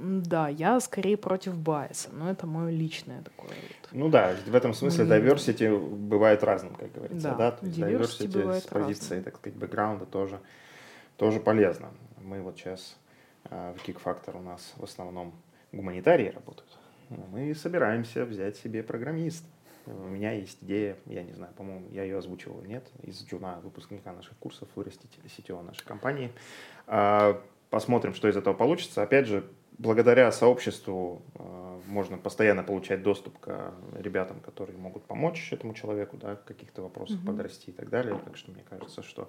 [0.02, 3.50] да, я скорее против bias а, но это мое личное такое.
[3.50, 3.90] Вот.
[3.92, 7.52] Ну да, в этом смысле diversity бывает разным, как говорится, да, да?
[7.52, 9.24] то есть diversity, diversity с позиции, разным.
[9.24, 10.40] так сказать, бэкграунда тоже,
[11.18, 11.90] тоже полезно.
[12.22, 12.98] Мы вот сейчас
[13.50, 15.34] э, в Kick у нас в основном
[15.72, 16.70] гуманитарии работают.
[17.32, 19.48] Мы собираемся взять себе программиста.
[19.86, 24.14] У меня есть идея, я не знаю, по-моему, я ее озвучивал нет, из Джуна, выпускника
[24.14, 26.32] наших курсов, вырастить CTO нашей компании.
[27.74, 29.02] Посмотрим, что из этого получится.
[29.02, 29.50] Опять же,
[29.80, 36.36] благодаря сообществу э, можно постоянно получать доступ к ребятам, которые могут помочь этому человеку, да,
[36.36, 37.26] в каких-то вопросах mm-hmm.
[37.26, 38.22] подрасти и так далее.
[38.24, 39.28] Так что мне кажется, что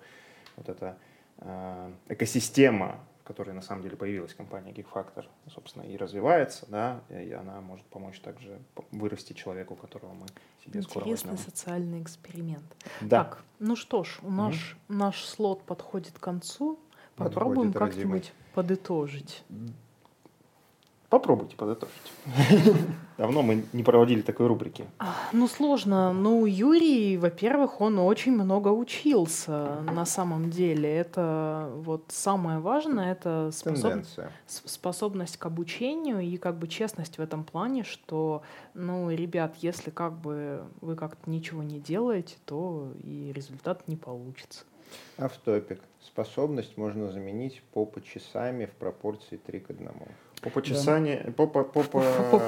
[0.57, 0.99] вот эта
[1.39, 7.33] э, экосистема, в которой на самом деле появилась компания Geek собственно, и развивается, да, и
[7.33, 8.59] она может помочь также
[8.91, 10.27] вырасти человеку, которого мы
[10.63, 11.39] себе Интересный скоро возьмем.
[11.39, 12.77] социальный эксперимент.
[13.01, 13.25] Да.
[13.25, 14.95] Так, ну что ж, наш, mm-hmm.
[14.97, 16.79] наш слот подходит к концу.
[17.17, 19.45] Попробуем как-нибудь подытожить.
[21.15, 22.13] Попробуйте подытожить.
[23.19, 24.85] Давно мы не проводили такой рубрики.
[24.99, 26.13] А, ну, сложно.
[26.13, 30.93] Ну, Юрий, во-первых, он очень много учился на самом деле.
[30.93, 34.05] Это вот самое важное, это способ...
[34.47, 38.43] способность к обучению и как бы честность в этом плане, что,
[38.75, 44.65] ну, ребят, если как бы вы как-то ничего не делаете, то и результат не получится.
[45.19, 45.81] Автопик.
[46.01, 49.89] Способность можно заменить по часами в пропорции 3 к 1.
[50.43, 52.25] По почесанию, по по по по по.
[52.31, 52.43] По.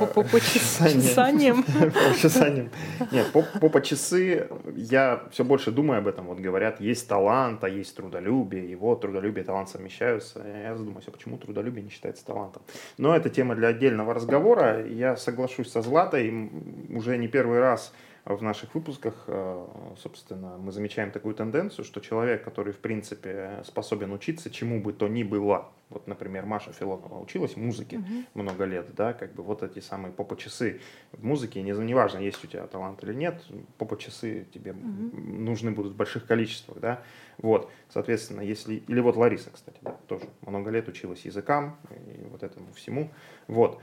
[3.10, 6.26] Нет, по по по часы я все больше думаю об этом.
[6.26, 8.70] Вот говорят, есть талант, а есть трудолюбие.
[8.70, 10.44] Его трудолюбие и талант совмещаются.
[10.46, 12.60] Я задумаюсь, а почему трудолюбие не считается талантом?
[12.98, 14.86] Но это тема для отдельного разговора.
[14.86, 16.50] Я соглашусь со Златой
[16.90, 17.94] уже не первый раз
[18.26, 19.66] в наших выпусках, э,
[19.98, 25.06] собственно, мы замечаем такую тенденцию, что человек, который, в принципе, способен учиться чему бы то
[25.06, 28.24] ни было, вот, например, Маша Филонова училась музыке uh-huh.
[28.34, 30.80] много лет, да, как бы вот эти самые попа-часы
[31.12, 33.44] в музыке, не, не важно, есть у тебя талант или нет,
[33.78, 35.20] попа-часы тебе uh-huh.
[35.20, 37.02] нужны будут в больших количествах, да,
[37.38, 42.42] вот, соответственно, если, или вот Лариса, кстати, да, тоже много лет училась языкам и вот
[42.42, 43.12] этому всему,
[43.46, 43.80] вот,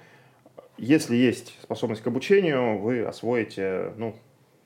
[0.77, 4.17] если есть способность к обучению, вы освоите, ну,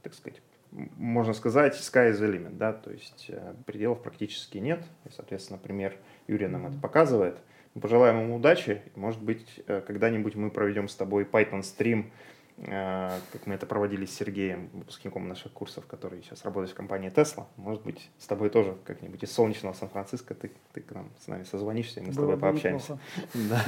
[0.07, 0.41] так сказать,
[0.71, 4.83] можно сказать, sky is the limit, да, то есть э, пределов практически нет.
[5.05, 5.97] И, соответственно, пример
[6.27, 7.37] Юрия нам это показывает.
[7.73, 8.81] Мы пожелаем ему удачи.
[8.95, 12.11] Может быть, э, когда-нибудь мы проведем с тобой Python стрим,
[12.57, 17.11] э, как мы это проводили с Сергеем, выпускником наших курсов, который сейчас работает в компании
[17.11, 17.47] Tesla.
[17.57, 21.43] Может быть, с тобой тоже как-нибудь из солнечного Сан-Франциско ты, ты к нам с нами
[21.43, 22.97] созвонишься, и мы Было с тобой пообщаемся.
[23.33, 23.61] Да.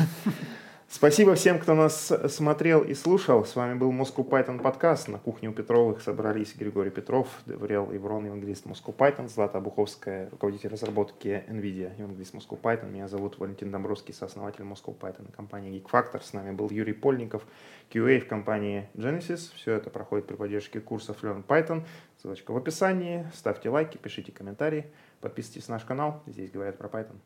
[0.91, 3.45] Спасибо всем, кто нас смотрел и слушал.
[3.45, 5.07] С вами был Moscow Python подкаст.
[5.07, 10.69] На кухне у Петровых собрались Григорий Петров, Деврел Иврон, евангелист Moscow Python, Злата Обуховская, руководитель
[10.69, 12.91] разработки NVIDIA, евангелист Moscow Python.
[12.91, 16.23] Меня зовут Валентин Домбровский, сооснователь Moscow Python компании Geek Factor.
[16.23, 17.45] С нами был Юрий Польников,
[17.91, 19.53] QA в компании Genesis.
[19.53, 21.85] Все это проходит при поддержке курсов Learn Python.
[22.19, 23.27] Ссылочка в описании.
[23.35, 24.87] Ставьте лайки, пишите комментарии,
[25.21, 26.23] подписывайтесь на наш канал.
[26.25, 27.17] Здесь говорят про Python.